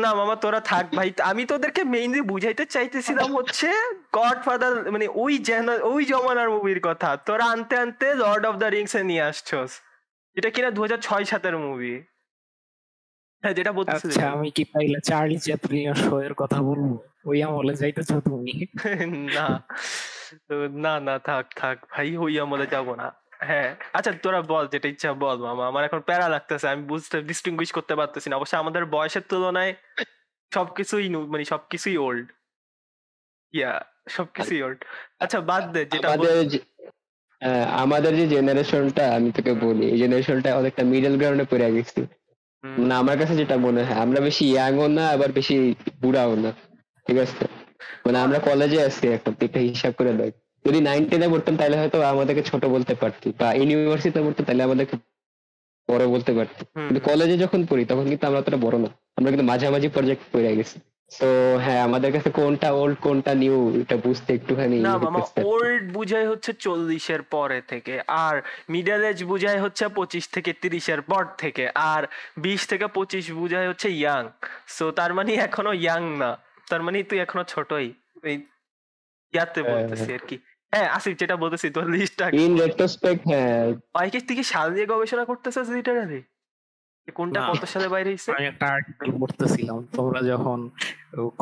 [0.01, 3.69] না মামা তোরা থাক ভাই। আমি তোদেরকে মেইনলি বুঝাইতে চাইতেছিলাম হচ্ছে
[4.17, 8.93] গডফাদার মানে ওই জেন ওই জমানার মুভির কথা। তোরা আনতে আনতে লর্ড অফ দ্য রিংস
[8.99, 9.71] এ নিয়ে আসছস।
[10.37, 11.95] এটা কিনা দু হাজার ছয় সাতের মুভি
[13.43, 16.89] হ্যাঁ যেটা বলতেছিলি। আচ্ছা আমি কি তাইলে চার্লি চ্যাপলিনের শো এর কথা বলব?
[17.29, 18.53] ওই আমলে যাইতেছ তুমি?
[19.37, 19.47] না
[20.85, 23.07] না না থাক থাক। ভাই ওই আমলে যাব না।
[23.39, 27.71] হ্যাঁ। আচ্ছা তোরা বল যেটা ইচ্ছা বল মামা। আমার এখন প্যারা লাগতেছে আমি বুঝতে ডিস্টিংগুইশ
[27.71, 29.73] করতে পারতেছি না। অবশ্য আমাদের বয়সের তুলনায়
[30.53, 32.31] সবকিছুই মানে সবকিছুই ওল্ড
[33.53, 34.85] ইয়া সবকিছুই ওল্ড
[35.19, 36.59] আচ্ছা বাদ দে যেটা আমাদের যে-
[37.41, 42.01] হ্যাঁ, জেনারেশনটা আমি তোকে বলি এই জেনারেশনটা অনেকটা মিডল গ্রাউন্ডে পড়ে গেছি।
[42.63, 46.51] হুম, মানে আমার কাছে যেটা মনে হয় আমরা বেশি ইয়াংও না আবার বেশি বুড়াও না
[47.07, 47.45] ঠিক আছে?
[48.05, 51.97] মানে আমরা কলেজে আছি এখন একটা হিসাব করে দেখ। যদি নাইন টেনে পড়তাম তাহলে হয়তো
[52.13, 54.95] আমাদেরকে ছোট বলতে পারতি বা ইউনিভার্সিটিতে পড়তাম তাহলে আমাদেরকে
[55.89, 59.47] বড় বলতে পারতি। কিন্তু কলেজে যখন পড়ি তখন কিন্তু আমরা অতটা বড় না। আমরা কিন্তু
[59.51, 60.77] মাঝামাঝি পর্যায়ে পড়ে গেছি।
[61.11, 61.27] তো
[61.63, 65.19] হ্যাঁ আমাদের কাছে কোনটা ওল্ড কোনটা নিউ এটা বুঝতে একটুখানি না মামা
[65.51, 67.95] ওল্ড বুঝাই হচ্ছে চল্লিশের পরে থেকে
[68.25, 68.35] আর
[68.69, 72.03] মিডল এজ বুঝাই হচ্ছে পঁচিশ থেকে তিরিশের পর থেকে আর
[72.37, 74.23] বিশ থেকে পঁচিশ বুঝাই হচ্ছে ইয়াং
[74.67, 76.31] সো তার মানে এখনও ইয়াং না।
[76.69, 77.87] তার মানে তুই এখনও ছোটই।
[78.23, 78.37] এই
[79.33, 80.35] ইয়াতে হ্যাঁ, বলতেছি আর কি
[80.73, 83.63] হ্যাঁ আসিফ যেটা বলতেছি তোর লিস্টটা ইন রেট্রোস্পেক্ট হ্যাঁ।
[83.93, 86.21] অনেকে তুই কি সাল দিয়ে গবেষণা করতেছিস লিটারালি
[87.07, 90.59] কোনটা কত সালে বাইরে হয়েছে আমি একটা আর্টিকেল পড়তেছিলাম তোমরা যখন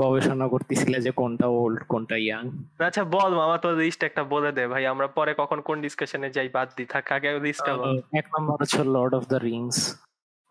[0.02, 2.44] গবেষণা করতেছিলে যে কোনটা ওল্ড কোনটা ইয়াং
[2.80, 6.50] আচ্ছা বল মামা তোর লিস্ট একটা বলে দে ভাই আমরা পরে কখন কোন ডিসকাশনে যাই
[6.50, 9.78] বাদ দি থাক আগে লিস্টটা বল। এক নম্বর হচ্ছে লর্ড অফ দ্য রিংস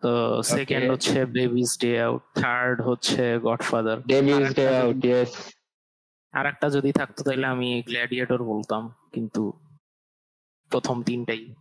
[0.01, 0.11] তো
[0.49, 5.31] সেকেন্ড হচ্ছে বেবিস ডে আউট থার্ড হচ্ছে Godfather devil's day out yes
[6.35, 9.53] আর একটা যদি থাকতো তাহলে আমি গ্ল্যাডিয়েটর বলতাম কিন্তু
[10.71, 11.55] প্রথম তিনটাই।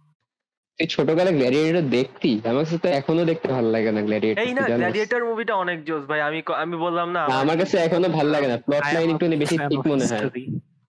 [0.78, 4.62] তুই ছোটকালে গ্ল্যাডিয়েটর দেখতি আমার কাছে তো এখনও দেখতে ভালো লাগে না গ্ল্যাডিয়েটর এই না
[4.70, 8.58] গ্ল্যাডিয়েটর মুভিটা অনেক জোস ভাই আমি আমি বললাম না আমার- কাছে এখনও ভালো লাগে না
[8.58, 10.30] প্লট লাইন একটু বেশি ঠিক মনে হয়।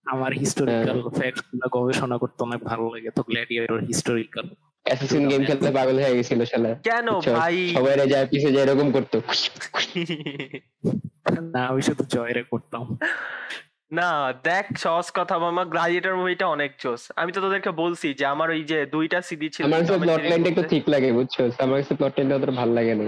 [0.06, 4.48] আমার হিস্টোরিক্যাল ফ্যাক্ট গবেষণা করতে অনেক ভালো লাগে তো গ্ল্যাডিয়েটর হিস্টোরিক্যাল
[4.86, 7.70] অ্যাসাসিন গেম খেলতে পাগল হয়ে গেছিল শালা। কেন ভাই?
[7.70, 9.22] সবাই যায় পিছে যায় এরকম করতো।
[11.54, 12.98] না আমি শুধু জয়রে করতাম।
[13.92, 14.10] না
[14.44, 18.64] দেখ সহজ কথা মামা গ্লাডিয়েটর মুভিটা অনেক জোস আমি তো তোদেরকে বলছি যে আমার ওই
[18.64, 21.36] যে দুইটা সিডি ছিল আমার কাছে প্লট লাইনটা একটু ঠিক লাগে বুঝছ?
[21.60, 23.06] আমার কাছে প্লট লাইনটা অতটা ভালো লাগে না।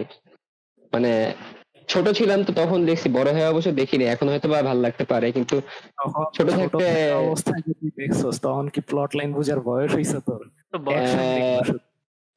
[0.94, 1.12] মানে
[1.88, 5.32] ছোট ছিলাম তো তখন দেখছি বড় হয়ে অবশ্য দেখিনি এখন হয়তো বা ভালো লাগতে পারে
[5.32, 5.56] কিন্তু
[6.34, 10.42] ছোট থাকতে- থাকা অবস্থায় যদি দেখছোস তখন কি প্লট লাইন বুঝার বয়স হয়েছে তোর?
[10.72, 11.78] তো বল।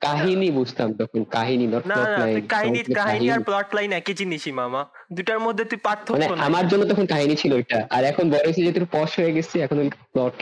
[0.06, 4.52] কাহিনী বুঝতাম তখন কাহিনী নট না না তুই কাহিনী কাহিনী আর প্লট লাইন একই জিনিসই
[4.60, 4.82] মামা।
[5.16, 8.44] দুটার মধ্যে তুই মানে পার্থক্য নাই। আমার জন্য তখন কাহিনী ছিল এটা। আর এখন বড়
[8.46, 9.78] হয়েছে যেহেতু পশ হয়ে গেছি এখন
[10.12, 10.36] প্লট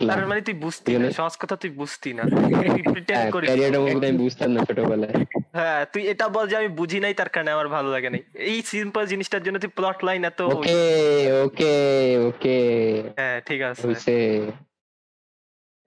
[0.00, 4.08] তার মানে তুই বুঝতি না সহজ কথা তুই বুঝতি না। তুই প্রিটেন্ড করিস। ক্যারিয়ারটা মধ্যে
[4.10, 5.14] আমি বুঝতাম না ছোটবেলায়।
[5.58, 8.58] হ্যাঁ তুই এটা বল যে আমি বুঝি নাই তার কারণে আমার ভালো লাগে নাই। এই
[8.72, 10.80] সিম্পল জিনিসটার জন্য তুই প্লট লাইন এত ওকে
[11.46, 11.74] ওকে
[12.28, 12.58] ওকে
[13.18, 14.16] হ্যাঁ ঠিক আছে।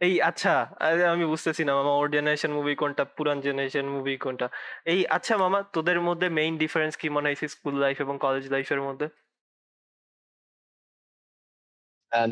[0.02, 4.46] এই আচ্ছা আরে আমি বুঝতেছি না মামা ওর জেনারেশন মুভি কোনটা পুরান জেনারেশন মুভি কোনটা?
[4.92, 8.82] এই আচ্ছা মামা তোদের মধ্যে মেইন ডিফারেন্স কি মনে হয়েছে স্কুল লাইফ এবং কলেজ লাইফের
[8.88, 9.08] মধ্যে?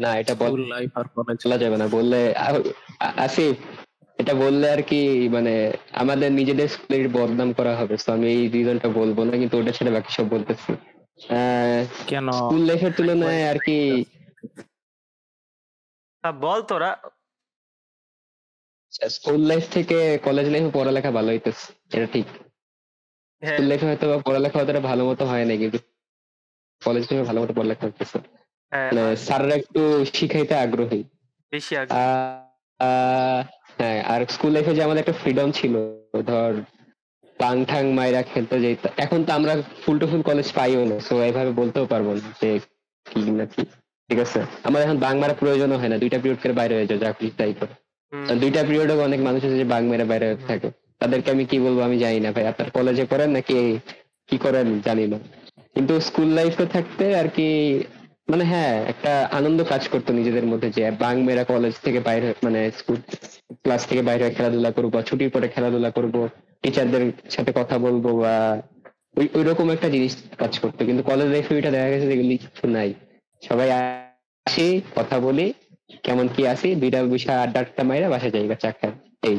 [0.03, 2.19] না এটা বল স্কুল লাইফ আর কলেজ বলা যাবে না বললে
[3.25, 3.55] আসিফ
[4.19, 5.01] এটা বললে আর কি
[5.35, 5.53] মানে
[6.01, 9.91] আমাদের নিজেদের স্কুলের বদনাম করা হবে তো আমি এই রিজনটা বলব না কিন্তু ওটা ছেড়ে
[9.95, 10.71] বাকি সব বলতেছি।
[12.11, 12.27] কেন?
[12.39, 13.77] স্কুল লাইফের তুলনায় আর কি
[16.43, 16.91] বল তোরা
[19.09, 22.27] স্কুল লাইফ থেকে কলেজ লাইফে পড়ালেখা ভালো হইতেছে এটা ঠিক।
[23.43, 25.77] স্কুল লাইফে হয়তো বা পড়ালেখা অতটা ভালো মতো হয় না কিন্তু
[26.81, 28.17] কলেজ লাইফে ভালো মতো পড়ালেখা হইতেছে।
[28.71, 31.03] হ্যাঁ মানে স্যাররা একটু শিখাইতে আগ্রহী।
[31.51, 32.39] বেশি আগে আহ,
[32.79, 33.43] আহ,
[33.77, 35.73] হ্যাঁ আর স্কুল লাইফে যে আমাদের একটা ফ্রিডম ছিল
[36.25, 36.53] ধর
[37.39, 41.23] পাং ঠাং মাইরা খেলতে যেত এখন তো আমরা ফুল টু ফুল কলেজ পাইও না সো
[41.23, 42.59] এইভাবে বলতেও পারব না যে
[43.05, 43.63] কি না কি
[44.09, 44.45] ঠিক আছে?
[44.63, 47.31] আমার এখন বাং মারা প্রয়োজনও হয় না দুইটা পিরিয়ড করে বাইরে হয়ে যাও যা খুশি
[47.37, 47.84] তাই করো।
[48.41, 51.97] দুইটা পিরিয়ডে অনেক মানুষ আছে যে বাং মেরে বাইরে থাকে। তাদেরকে আমি কি বলব আমি
[51.99, 53.77] জানি না ভাই। আপনার কলেজে পড়েন নাকি
[54.29, 55.17] কি করেন জানি না।
[55.73, 57.47] কিন্তু স্কুল লাইফে থাকতে আর কি
[58.29, 62.71] মানে হ্যাঁ একটা আনন্দ কাজ করতো নিজেদের মধ্যে যে বাং মেরা কলেজ থেকে বাইরে মানে
[62.77, 62.97] স্কুল
[63.63, 66.27] ক্লাস থেকে বাইরে খেলাধুলা করব, ছুটির পরে খেলাধুলা করব
[66.61, 68.61] টিচারদের সাথে কথা বলব বা
[69.17, 72.93] ওই ওই রকম একটা জিনিস কাজ করতো। কিন্তু কলেজ লাইফে ওইটা দেখা গেছে যে নাই।
[73.41, 75.53] সবাই আসি, কথা বলি
[75.89, 76.67] কেমন কি আছি?
[76.75, 78.91] দুইটা বিষয় আড্ডা আড্ডা মাইরা বাসা যাই বা চা খাই
[79.23, 79.37] এই।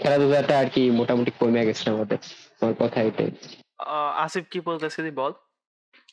[0.00, 2.18] খেলাধুলাটা আর কি মোটামুটি কমে গেছে আমাদের
[2.60, 3.30] আমার কথা এটাই।
[4.16, 5.32] আসিফ কি বলতেছিলি বল।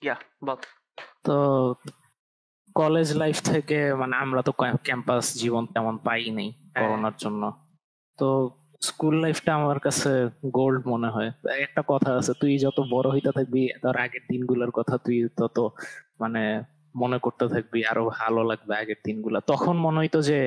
[0.01, 0.59] ইয়া বল।
[1.25, 1.35] তো
[2.75, 4.51] কলেজ লাইফ থেকে মানে আমরা তো
[4.85, 7.43] ক্যাম্পাস জীবন তেমন পাইনি হ্যাঁ। করোনার জন্য।
[8.19, 8.27] তো
[8.81, 10.11] স্কুল লাইফটা আমার কাছে
[10.51, 11.29] গোল্ড মনে হয়।
[11.65, 15.57] একটা কথা আছে তুই যত বড় হইতে থাকবি তার আগের দিনগুলোর কথা তুই তত
[16.19, 16.43] মানে
[17.01, 20.39] মনে করতে থাকবি আরও ভালো লাগবে আগের দিনগুলা। তখন মনে হইতো যে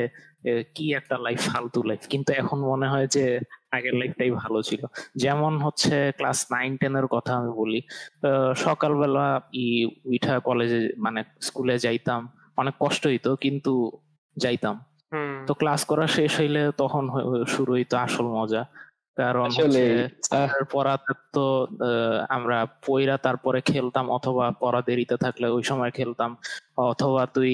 [0.76, 3.24] কি একটা লাইফ ফালতু লাইফ কিন্তু এখন মনে হয় যে
[3.76, 4.82] আগের লাইফটাই ভালো ছিল।
[5.22, 7.80] যেমন হচ্ছে ক্লাস নাইন টেন এর কথা আমি বলি
[8.64, 9.26] সকালবেলা
[9.64, 9.66] ই
[10.14, 12.20] উঠা কলেজে মানে স্কুলে যাইতাম।
[12.60, 13.72] অনেক কষ্ট হইতো কিন্তু
[14.36, 14.76] যাইতাম।
[15.46, 17.04] তো ক্লাস করা শেষ হইলে তখন
[17.54, 18.62] শুরু হইতো আসল মজা।
[19.16, 25.16] কারণ আসলে, হচ্ছে আহ, স্যারের পড়া থাকতো আহ, আমরা পইরা তারপরে খেলতাম অথবা পড়া দেরিতে
[25.16, 26.30] থাকলে ওই সময় খেলতাম।
[26.86, 27.52] অথবা তুই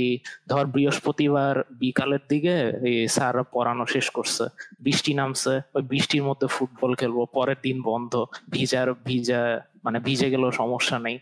[0.48, 4.44] ধর বৃহস্পতিবার বিকালের দিকে এই স্যাররা পড়ানো শেষ করছে
[4.80, 8.12] বৃষ্টি নামছে ওই বৃষ্টির মধ্যে ফুটবল খেলব পরের দিন বন্ধ
[8.50, 9.40] ভিজার ভিজা
[9.84, 11.16] মানে ভিজে গেলেও সমস্যা নেই।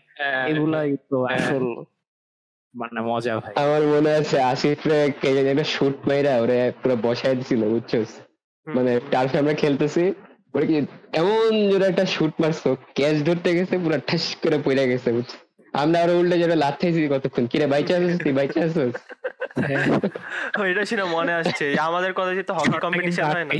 [0.47, 1.65] এগুলাই তো হ্যাঁ। আসল
[2.75, 6.95] মানে মজা ভাই। আমার মনে আছে আসিফ রে কে জানি একটা শুট মাইরা ওরে পুরো
[7.03, 8.09] বসাই দিছিল বুঝছস?
[8.67, 10.03] মানে টার্ফে আমরা খেলতেছি
[10.57, 10.75] ওরে কি,
[11.13, 15.46] এমন জোরে একটা শুট মারছো, ক্যাচ ধরতে গেছে, পুরো ঠাস করে পড়ে গেছে, বুঝছ?
[15.81, 17.43] আমরা আরও উল্টে জোরে লাথাইছি কতক্ষণ?
[17.51, 18.33] কিরে বাইচা আছিস তুই?
[18.39, 18.95] বাইচা আছিস
[20.71, 23.53] এটা শুনে মনে আসছে। আমাদের কলেজে তো হকি কম্পিটিশন হয় না?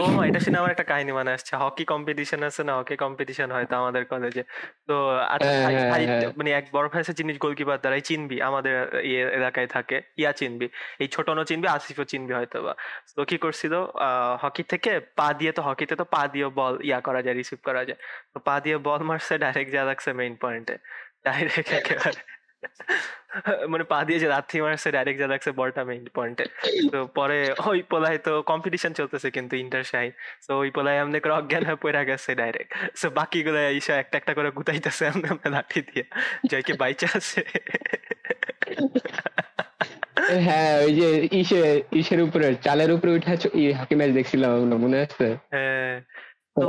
[0.00, 2.72] ও এটা শুনে আমার একটা কাহিনী মনে আসছে। হকি কম্পিটিশন আছে না?
[2.80, 4.42] হকি কম্পিটিশন হয় তো আমাদের কলেজে
[4.88, 4.94] তো
[5.34, 5.62] আচ্ছা, হ্যাঁ,
[5.92, 8.74] হ্যাঁ, হ্যাঁ। মানে এক বড় ফেসে জিনিস গোলকিপার দ্বারাই চিনবি। আমাদের
[9.10, 10.66] ইয়ে এলাকায় থাকে ইয়া চিনবি।
[11.02, 12.72] এই ছোটনো চিনবি আসিফও চিনবি হয়তো বা
[13.16, 13.74] তো কি করছিল
[14.42, 17.82] হকি থেকে পা দিয়ে তো হকিতে তো পা দিয়ে বল ইয়া করা যায় রিসিভ করা
[17.88, 17.98] যায়।
[18.32, 20.76] তো পা দিয়ে বল মারছে ডাইরেক্ট যা লাগছে মেইন পয়েন্টে
[21.26, 22.20] ডাইরেক্ট একেবারে।
[23.72, 26.44] মানে পা দিয়ে যে লাথি মারছে ডাইরেক্ট যা লাগছে বলটা মেইন পয়েন্টে
[26.92, 27.38] তো পরে
[27.70, 30.10] ওই পোলায় তো কম্পিটিশন চলতেছে কিন্তু ইন্টার শাইন
[30.46, 32.70] তো ওই পোলায় এমনি করে অজ্ঞান হয়ে পড়ে গেছে ডাইরেক্ট
[33.00, 36.04] সো বাকিগুলো এইসব একটা একটা করে গুতাইতেছে এমনি এমনি লাঠি দিয়ে।
[36.50, 37.40] যাই কি বাইচা আছে
[40.46, 41.08] হ্যাঁ ওই যে
[41.40, 41.60] ইসে
[42.00, 43.30] ইসের উপরে চালের উপরে উঠে
[43.80, 44.50] হকি ম্যাচ দেখছিলাম
[44.84, 45.26] মনে আছে?
[45.54, 45.94] হ্যাঁ।
[46.56, 46.66] তো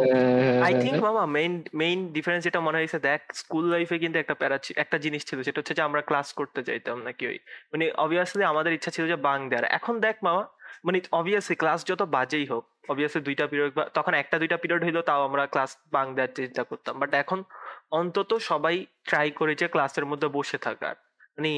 [0.67, 4.57] আই থিঙ্ক মামা মেইন মেইন ডিফারেন্স যেটা মনে হয়েছে দেখ স্কুল লাইফে কিন্তু একটা প্যারা
[4.75, 7.37] একটা জিনিস ছিল সেটা হচ্ছে যে আমরা ক্লাস করতে যাইতাম নাকি ওই
[7.73, 10.43] মানে অবভিয়াসলি আমাদের ইচ্ছা ছিল যে বাং দেওয়ার। এখন দেখ মামা
[10.85, 15.01] মানে অবভিয়াসলি ক্লাস যত বাজেই হোক অবভিয়াসলি দুইটা পিরিয়ড বা তখন একটা দুইটা পিরিয়ড হইল
[15.01, 17.39] তাও আমরা ক্লাস বাং দেওয়ার চেষ্টা করতাম। বাট এখন
[17.91, 18.75] অন্তত সবাই
[19.07, 20.95] ট্রাই করে যে ক্লাসের মধ্যে বসে থাকার।
[21.37, 21.51] মানে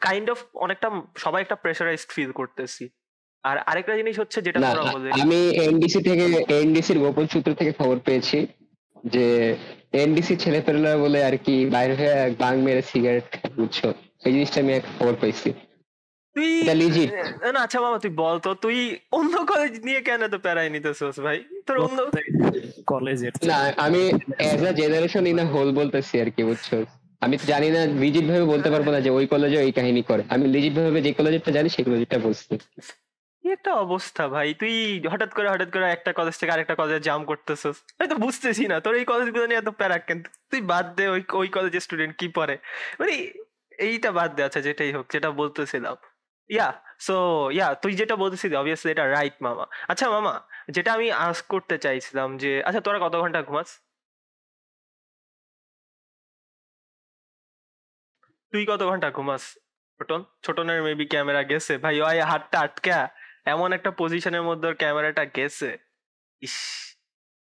[0.00, 2.84] কাইন্ড অফ অনেকটা সবাই একটা প্রেশারাইজড ফিল করতেছি।
[3.44, 4.58] আর আরেকটা জিনিস হচ্ছে যেটা
[5.22, 6.24] আমি এনডিসি থেকে
[6.54, 8.46] এনডিসির গোপন সূত্র থেকে খবর পেয়েছি
[9.04, 9.56] যে
[9.92, 13.78] এনডিসি ছেলে ছেলেপেলেরা বলে আর কি বাইরে হয়ে বাং মেরে সিগারেট বুঝছ?
[14.24, 15.52] এই জিনিসটা আমি এক খবর পেয়েছি।
[16.36, 16.50] তুই।
[17.52, 21.38] না আচ্ছা মামা তুই বল তো তুই অন্য কলেজ নিয়ে কেন তো প্যারাই নিতেছিস ভাই?
[21.66, 21.98] তোর অন্য
[22.86, 24.00] কলেজের না আমি
[24.38, 26.68] as a generation in whole বলতেছি আর কি বুঝছ?
[27.20, 30.22] আমি তো জানি না লিজিট ভাবে বলতে পারব না যে ওই কলেজে ওই কাহিনী করে।
[30.28, 32.54] আমি লিজিট ভাবে যে কলেজটা জানি সেই কলেজেরটা বলছি
[33.44, 34.48] কি একটা অবস্থা ভাই?
[34.60, 34.72] তুই
[35.12, 38.76] হঠাৎ করে হঠাৎ করে একটা কলেজ থেকে আরেকটা কলেজে জাম করতেছিস। আমি তো বুঝতেছি না,
[38.84, 40.18] তোর এই কলেজগুলো নিয়ে এত প্যারা কেন?
[40.50, 42.54] তুই বাদ দে ওই ওই কলেজের স্টুডেন্ট কি পড়ে?
[43.00, 43.12] মানে
[43.86, 45.96] এইটা বাদ দে আচ্ছা যেটাই হোক, যেটা বলতেছিলাম।
[46.50, 46.68] ইয়া
[47.06, 47.14] সো
[47.56, 50.34] ইয়া তুই যেটা বলতেছিলি অবভিয়াসলি এটা রাইট মামা। আচ্ছা মামা,
[50.74, 53.68] যেটা আমি আস্ক করতে চাইছিলাম যে আচ্ছা তোরা কত ঘণ্টা ঘুমাস?
[58.52, 59.42] তুই কত ঘণ্টা ঘুমাস?
[60.00, 60.20] ছোটন?
[60.44, 62.98] ছোটনের মেবি ক্যামেরা গেছে। ভাই, ওই হাতটা আটকা।
[63.44, 65.78] এমন একটা পজিশনের মধ্যে ওর ক্যামেরাটা গেছে।
[66.40, 66.56] ইস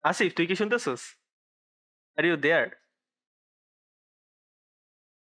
[0.03, 1.17] আসিফ তুই কি শুনতেছিস?
[2.17, 2.67] Are you there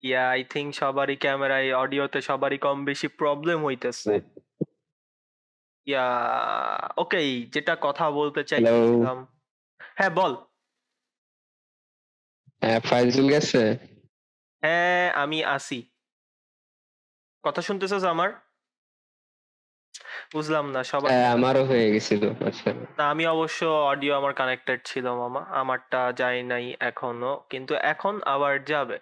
[0.02, 4.20] yeah I think সবারই ক্যামেরায় অডিওতে সবারই কম বেশি প্রবলেম হইতেছে।
[5.86, 6.06] ইয়া
[6.96, 9.26] ওকে যেটা কথা বলতে চাইছিলাম
[9.94, 10.34] হ্যাঁ বল।
[12.62, 13.78] হ্যাঁ ফাইজুল গেছে?
[14.62, 15.90] হ্যাঁ আমি আসি।
[17.42, 18.45] কথা শুনতেছিস আমার?
[20.34, 22.68] বুঝলাম না সবাই হ্যাঁ আমারও হয়ে গেছিল আচ্ছা।
[22.98, 23.60] না আমি অবশ্য
[23.92, 28.96] অডিও আমার কানেক্টেড ছিল মামা। আমারটা যায় নাই এখনও কিন্তু এখন আবার যাবে।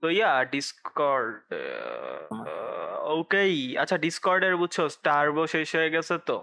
[0.00, 1.34] তো ইয়া ডিসকর্ড
[3.14, 6.36] ওকেই আচ্ছা ডিসকর্ডের বুঝছ টার্বো শেষ হয়ে গেছে তো।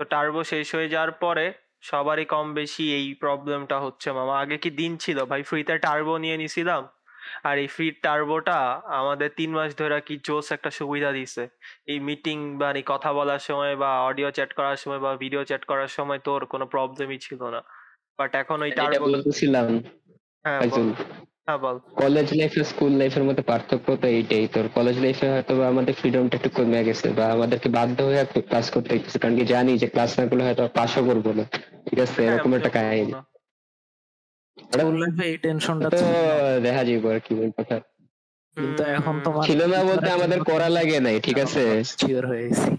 [0.00, 1.46] তো টার্বো শেষ হয়ে যাওয়ার পরে
[1.82, 5.18] সবারই কম বেশি এই প্রবলেমটা হচ্ছে মামা। আগে কি দিন ছিল?
[5.24, 6.82] ভাই ফ্রিতে টার্বো নিয়ে নিছিলাম।
[7.42, 8.58] আর এই ফ্রি টার্বোটা
[9.00, 11.42] আমাদের তিন মাস ধরে কি জোস একটা সুবিধা দিছে।
[11.86, 15.62] এই মিটিং বা এই কথা বলার সময় বা অডিও চ্যাট করার সময় বা ভিডিও চ্যাট
[15.64, 17.60] করার সময় তোর কোনো প্রবলেমই ছিল না।
[18.18, 19.66] বাট এখন ওই টার্বো বলতেছিলাম
[20.44, 20.86] হ্যাঁ বল।
[21.46, 25.52] হ্যাঁ বল। কলেজ লাইফ আর স্কুল লাইফের মধ্যে পার্থক্য তো এইটাই। তোর কলেজ লাইফে হয়তো
[25.56, 29.44] বা আমাদের ফ্রিডমটা একটু কমে গেছে বা আমাদেরকে বাধ্য হয়ে ক্লাস করতে হইতেছে। কারণ কি
[29.44, 31.44] জানি যে ক্লাস না করলে হয়তো পাশও করব না।
[31.86, 32.20] ঠিক আছে?
[32.20, 33.12] হ্যাঁ, এরকম একটা কাহিনী।
[34.58, 36.06] স্কুল লাইফে এই টেনশনটা তো
[36.62, 37.50] দেখা যাইব আর কি ওই
[38.56, 41.62] কিন্তু এখন তোমার ছিল না বলতে আমাদের করা লাগে নাই ঠিক আছে?
[41.84, 42.70] শিওর হয়ে গেছি।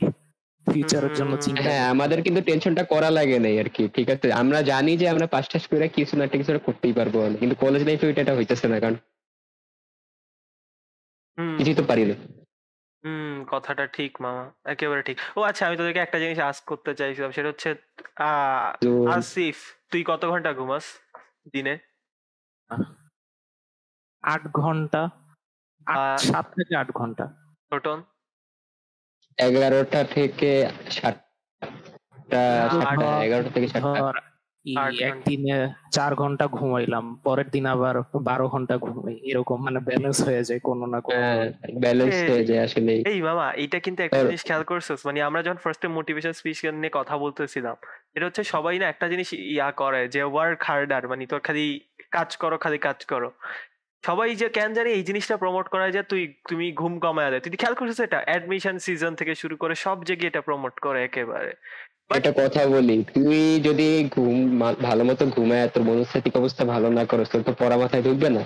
[0.67, 4.27] ফিউচারের জন্য চিন্তা হ্যাঁ আমাদের কিন্তু টেনশনটা করা লাগে নাই আর কি ঠিক আছে?
[4.31, 8.07] আমরা জানি যে আমরা পাঁচ টাস করে কিছু না কিছু করতেই পারব। কিন্তু কলেজ লাইফে
[8.07, 8.97] ওইটা হইতেছে না কারণ
[11.37, 12.15] হুম, কিছুই তো পারি না।
[13.03, 17.31] হুম কথাটা ঠিক মামা। একেবারে ঠিক। ও আচ্ছা আমি তোদেরকে একটা জিনিস আস্ক করতে চাইছিলাম
[17.31, 17.69] সেটা হচ্ছে
[18.15, 18.67] আহ,
[19.09, 19.57] আসিফ
[19.91, 20.85] তুই কত ঘণ্টা ঘুমাস?
[21.53, 21.73] দিনে?
[24.23, 25.01] আট ঘণ্টা
[26.29, 27.25] সাত থেকে আট ঘণ্টা।
[27.71, 27.99] টোটন?
[29.37, 30.51] এগারোটা থেকে
[30.91, 32.41] সাতটা।
[33.25, 33.99] এগারোটা থেকে সাতটা।
[35.05, 35.55] একদিনে
[35.91, 40.85] চার ঘণ্টা ঘুমাইলাম পরের দিন আবার বারো ঘণ্টা ঘুমাই এরকম মানে ব্যালেন্স হয়ে যায় কোনো
[40.85, 41.45] না কোনো হ্যাঁ
[41.79, 45.43] ব্যালেন্স এই- হয়ে যায় আসলে। এই মামা এইটা কিন্তু একটা জিনিস খেয়াল করছিস মানে আমরা
[45.43, 47.75] যখন ফার্স্টে মোটিভেশন স্পিচ নিয়ে কথা বলতেছিলাম
[48.15, 51.65] এটা হচ্ছে সবাই না একটা জিনিস ইয়া করে যে ওয়ার্ক হার্ডার মানে তোর খালি
[52.11, 53.31] কাজ করো খালি কাজ করো।
[54.03, 57.51] সবাই যে কেন জানি এই জিনিসটা প্রমোট করা যায় তুই তুমি ঘুম কমায় দেয় তুই
[57.51, 58.21] খেয়াল করছিস এটা?
[58.25, 61.51] অ্যাডমিশন সিজন থেকে শুরু করে সব জায়গায় এটা প্রমোট করে একেবারে।
[62.09, 64.37] একটা কথা বলি তুই যদি ঘুম
[64.81, 68.43] ভালো মতো ঘুমায় তোর মনস্তাত্ত্বিক অবস্থা ভালো না করো তোর তো পড়া মাথায় ঢুকবে না।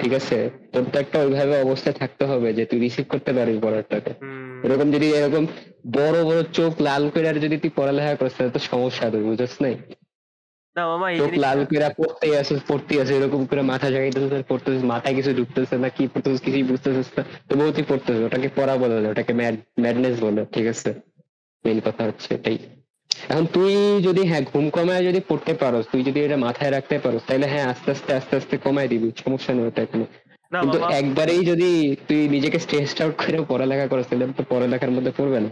[0.00, 0.50] ঠিক আছে?
[0.72, 4.12] তোর তো একটা ওইভাবে অবস্থায় থাকতে হবে যে তুই রিসিভ করতে পারবি পড়াটাকে।
[4.64, 5.46] এরকম যদি এরকম
[5.92, 9.54] বড় বড় চোখ লাল করে আর যদি তুই পড়ালেখা করিস তাহলে তো সমস্যা হবে বুঝছ
[9.62, 9.74] নাই?
[10.76, 15.14] না মামা চোখ লাল করে পড়তেই আসিস পড়তেই আসিস এরকম করে মাথা জাগাইতেছিস পড়তেছিস মাথায়
[15.14, 19.32] কিছু ঢুকতেছে না কি পড়তেছিস কিছুই বুঝতেছিস না তবুও তুই পড়তেছিস ওটাকে পড়া বলে ওটাকে
[19.78, 20.90] ম্যাডনেস বলে ঠিক আছে?
[21.64, 22.58] মেইন কথা হচ্ছে এটাই।
[23.28, 27.22] এখন তুই যদি হ্যাঁ ঘুম কমায় যদি পড়তে পারোস তুই যদি এটা মাথায় রাখতে পারোস
[27.26, 30.04] তাহলে হ্যাঁ আস্তে আস্তে আস্তে আস্তে কমায় দিবি সমস্যা নেই ওটা কোনো।
[30.52, 31.70] কিন্তু একবারেই যদি
[32.08, 35.50] তুই নিজেকে স্ট্রেসড আউট করে পড়ালেখা করিস তাহলে তো পড়ালেখার মধ্যে পড়বে না।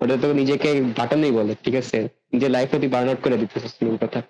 [0.00, 1.98] ওটা তো নিজেকে বাটানোই বলে ঠিক আছে?
[2.32, 4.20] যে লাইফে তুই বার্ন আউট করে দিতেছিস কথা।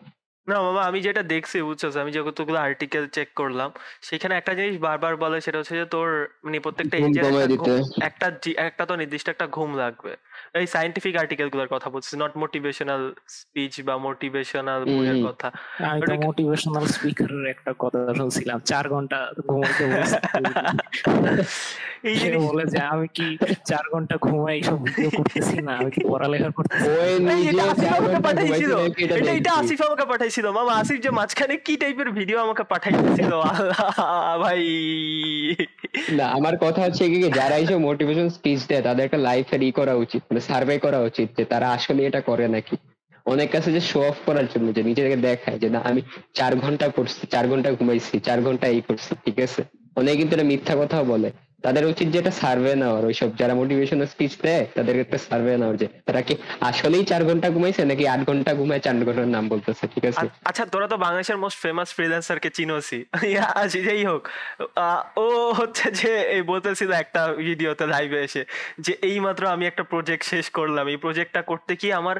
[0.48, 3.70] না মামা আমি যেটা দেখছি বুঝছস আমি যতগুলো আর্টিকেল চেক করলাম
[4.02, 6.08] সেখানে একটা জিনিস বারবার বলে সেটা হচ্ছে যে তোর
[6.44, 6.96] মানে প্রত্যেকটা
[8.02, 8.26] একটা
[8.56, 10.12] একটা তো নির্দিষ্ট একটা ঘুম লাগবে।
[10.54, 15.48] এই সাইন্টিফিক আর্টিকেলগুলোর কথা বলছি নট মোটিভেশনাল স্পিচ বা মোটিভেশনাল বইয়ের কথা।
[15.90, 20.18] আমি তো মোটিভেশনাল স্পিকারের একটা কথা শুনছিলাম চার ঘণ্টা ঘুমাইতে বলছে।
[22.08, 23.26] এই জিনিস বলে যে আমি কি
[23.70, 25.72] চার ঘণ্টা ঘুমাই এইসব ভিডিও করতেছি না?
[25.76, 27.12] আমি কি পড়ালেখা করতেছি ওই
[27.66, 28.70] আসিফ আমাকে পাঠাইছিল।
[29.02, 33.82] এটা এটা আসিফ আমাকে পাঠাইছিল। মামা আসিফ যে মাঝখানে কি টাইপের ভিডিও আমাকে পাঠাইছিল আল্লাহ
[34.44, 34.62] ভাই।
[36.18, 39.94] না আমার কথা হচ্ছে কি যারা এইসব মোটিভেশন স্পিচ দেয় তাদের একটা লাইফের ই করা
[39.94, 42.76] উচিত। মানে সার্ভে করা উচিত যে তারা আসলে এটা করে নাকি।
[43.26, 46.00] অনেক কাছে যে শো অফ করার জন্য, যে নিজেকে দেখায় যে না, আমি
[46.34, 49.62] চার ঘণ্টা পড়ছি চার ঘণ্টা ঘুমাইছি, চার ঘণ্টা এই করছি, ঠিক আছে?
[49.96, 51.30] অনেকে কিন্তু এটা মিথ্যা কথাও বলে।
[51.62, 55.88] তাদের উচিত যেটা সার্ভে নেওয়ার, ওইসব যারা মোটিভেশনাল স্পিচ দেয়, তাদের একটা সার্ভে নেওয়ার যে,
[56.06, 60.04] তারা কি আসলেই চার ঘণ্টা ঘুমাইছে নাকি আট ঘণ্টা ঘুমায় চার ঘণ্টার নাম বলতেছে, ঠিক
[60.04, 60.26] আছে?
[60.44, 63.04] আচ্ছা তোরা তো বাংলাদেশের মোস্ট ফেমাস ফ্রিল্যান্সারকে চিনোসি।
[63.86, 64.28] যাই হোক।
[65.16, 68.44] ও হচ্ছে যে, এই বলতেছিল একটা ভিডিওতে লাইভে এসে
[68.78, 72.16] যে এই মাত্র আমি একটা প্রজেক্ট শেষ করলাম। এই প্রজেক্টটা করতে কি আমার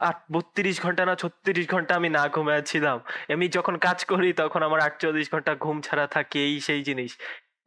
[0.00, 3.00] আট, বত্রিশ ঘণ্টা না ছত্রিশ ঘণ্টা আমি না ঘুমাচ্ছিলাম?
[3.32, 7.16] আমি যখন কাজ করি, তখন আমার আটচল্লিশ ঘণ্টা ঘুম ছাড়া থাকে, এই সেই জিনিস।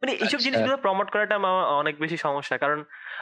[0.02, 2.78] মানে এইসব আচ্ছা। জিনিসগুলো প্রমোট করাটা আমার অনেক বেশি সমস্যা কারণ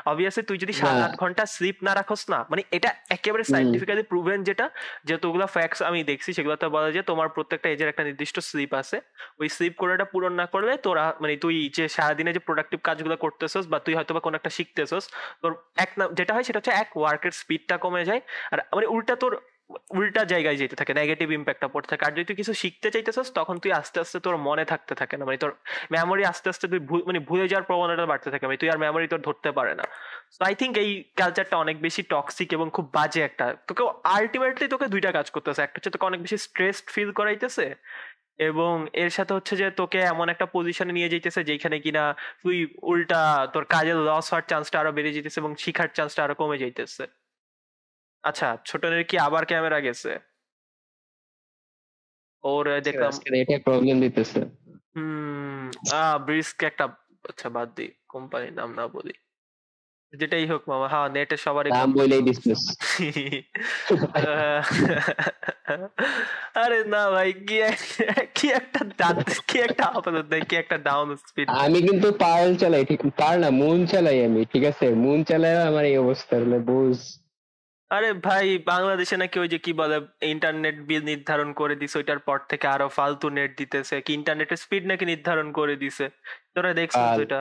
[0.06, 4.38] অবভিয়াসলি তুই যদি সাত আট ঘণ্টা স্লিপ না রাখোস না মানে এটা একেবারে। সাইন্টিফিক্যালি প্রুভেন
[4.44, 4.66] যেটা
[5.04, 8.96] যতগুলো ফ্যাক্টস আমি দেখছি সেগুলোতে বলা যে তোমার প্রত্যেকটা এজের একটা নির্দিষ্ট স্লিপ আছে
[9.40, 13.64] ওই স্লিপ কোটাটা পূরণ না করলে তোরা মানে তুই যে সারাদিনে যে প্রোডাক্টিভ কাজগুলো করতেছস
[13.66, 15.04] বা তুই হয়তো বা কোনো একটা শিখতেছস
[15.42, 18.20] তোর এক না যেটা হয় সেটা হচ্ছে এক ওয়ার্কের স্পিডটা কমে যায়
[18.52, 19.32] আর মানে উল্টা তোর
[19.90, 23.58] উল্টা জায়গায় যেতে থাকে নেগেটিভ ইম্প্যাক্টটা পড়তে থাকে। আর যদি তুই কিছু শিখতে চাইতেছস, তখন
[23.58, 25.52] তুই আস্তে আস্তে তোর মনে থাকতে থাকে না। মানে তোর
[25.90, 29.20] মেমোরি আস্তে আস্তে তুই মানে ভুলে যাওয়ার প্রবণতা বাড়তে থাকে। মানে তুই আর মেমোরি তোর
[29.20, 29.84] ধরতে পারে না।
[30.38, 34.86] তো আই থিঙ্ক এই কালচারটা অনেক বেশি টক্সিক এবং খুব বাজে একটা তোকে আলটিমেটলি তোকে
[34.86, 37.66] দুইটা কাজ করতেছে। একটা হচ্ছে তোকে অনেক বেশি স্ট্রেসড ফিল করাইতেছে
[38.38, 43.20] এবং এর সাথে হচ্ছে যে তোকে এমন একটা পজিশনে নিয়ে যাইতেছে যেখানে কিনা তুই উল্টা
[43.52, 47.04] তোর কাজের লস হওয়ার চান্সটা আরও বেড়ে যেতেছে এবং শিখার চান্সটা আরও কমে যাইতেছে।
[48.24, 50.18] আচ্ছা ছোটনের কি আবার ক্যামেরা গেছে?
[52.44, 53.12] ওর দেখলাম
[53.42, 54.40] এটা প্রবলেম দিতেছে।
[54.94, 56.84] হুম আহ ব্রিস্ক একটা
[57.24, 59.12] আচ্ছা বাদ দি কোম্পানির নাম না বলি।
[60.12, 62.58] যেটাই হোক মামা হ্যাঁ নেটে সবারই নাম বলেই দিছিস
[66.62, 67.56] আরে না ভাই কি
[68.36, 72.84] কি একটা ডান- কি একটা আপাতত দেয়, কি একটা ডাউন স্পিড আমি কিন্তু পার্ল চালাই
[72.90, 74.86] ঠিক পার না মুন চালাই আমি ঠিক আছে?
[75.04, 77.23] মুন চালাই আমার এই অবস্থা হলে বুঝ।
[77.94, 79.96] আরে ভাই বাংলাদেশে নাকি ওই যে কি বলে
[80.34, 84.84] ইন্টারনেট বিল নির্ধারণ করে দিছে ওইটার পর থেকে আরও ফালতু নেট দিতেছে কি ইন্টারনেটের স্পিড
[84.90, 86.04] নাকি নির্ধারণ করে দিছে।
[86.54, 87.40] তোরা দেখছিস ওইটা?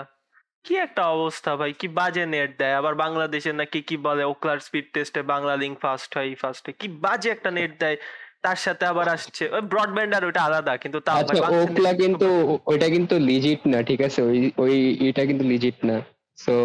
[0.66, 4.88] কি একটা অবস্থা ভাই কি বাজে নেট দেয়। আবার বাংলাদেশে নাকি কি বলে ওকলার স্পিড
[4.94, 7.98] টেস্টে বাংলা লিঙ্ক ফাস্ট হয় ফাস্ট কি বাজে একটা নেট দেয়।
[8.44, 12.28] তার সাথে আবার আসছে ওই ব্রডব্যান্ড আর ওইটা আলাদা কিন্তু তাও আচ্ছা ওকলা কিন্তু
[12.72, 14.20] ওইটা কিন্তু লিজিট না ঠিক আছে?
[14.30, 14.76] ওই ওই
[15.10, 15.98] এটা কিন্তু লিজিট না
[16.44, 16.56] সো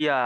[0.00, 0.18] ইয়া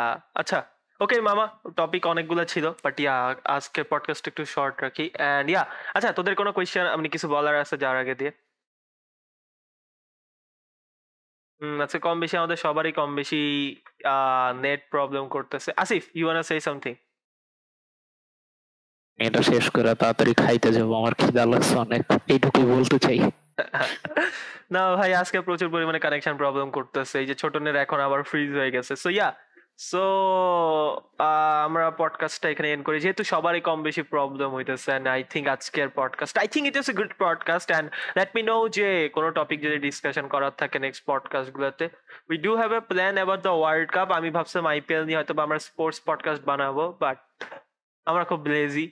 [0.42, 0.60] আচ্ছা।
[1.00, 1.44] ওকে মামা
[1.76, 3.14] টপিক অনেকগুলো ছিল বাট ইয়া
[3.56, 5.62] আজকের পডকাস্ট একটু শর্ট রাখি এন্ড ইয়া
[5.94, 8.32] আচ্ছা তোদের কোনো কোয়েশ্চেন আপনি কিছু বলার আছে যার আগে দিয়ে?
[11.60, 13.40] হুম আচ্ছা কম বেশি আমাদের সবারই কম বেশি
[14.62, 16.94] নেট প্রবলেম করতেছে। Asif you wanna say something
[19.18, 23.18] এটা শেষ করে তাড়াতাড়ি খাইতে যাব আমার খিদা লাগছে অনেক এইটুকুই বলতে চাই।
[24.74, 28.70] না ভাই আজকে প্রচুর পরিমাণে কানেকশন প্রবলেম করতেছে এই যে ছোটনের এখন আবার ফ্রিজ হয়ে
[28.70, 29.28] গেছে সো ইয়া
[29.88, 30.04] সো
[31.64, 35.88] আমরা পডকাস্টটা এখানে এন্ড করি। যেহেতু সবারই কম বেশি প্রবলেম হইতেছে এন্ড আই থিঙ্ক আজকের
[35.94, 39.58] podcast I think it is a good podcast and let me know যে কোনো টপিক
[39.62, 41.88] যদি ডিসকাশন করার থাকে নেক্সট পডকাস্ট গুলোতে
[42.30, 45.58] we do have a plan about the world cup আমি ভাবছিলাম আইপিএল নিয়ে হয়তো আমরা
[45.58, 47.18] স্পোর্টস পডকাস্ট বানাবো বাট
[48.06, 48.90] আমরা খুব লেজি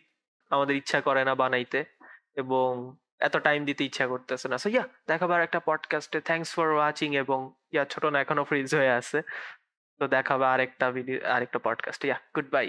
[0.51, 1.84] আমাদের ইচ্ছা করে না বানাইতে,
[2.36, 7.16] এবং এত টাইম দিতে ইচ্ছা করতেছে না। সো ইয়া দেখাবার একটা পডকাস্টে থ্যাঙ্কস ফর ওয়াচিং
[7.16, 9.18] এবং ইয়া ছোট না, এখনও ফ্রিজ হয়ে আছে।
[10.01, 12.66] তো দেখাবে আরেকটা ভিডিও আরেকটা পডকাস্ট ইয়া গুড বাই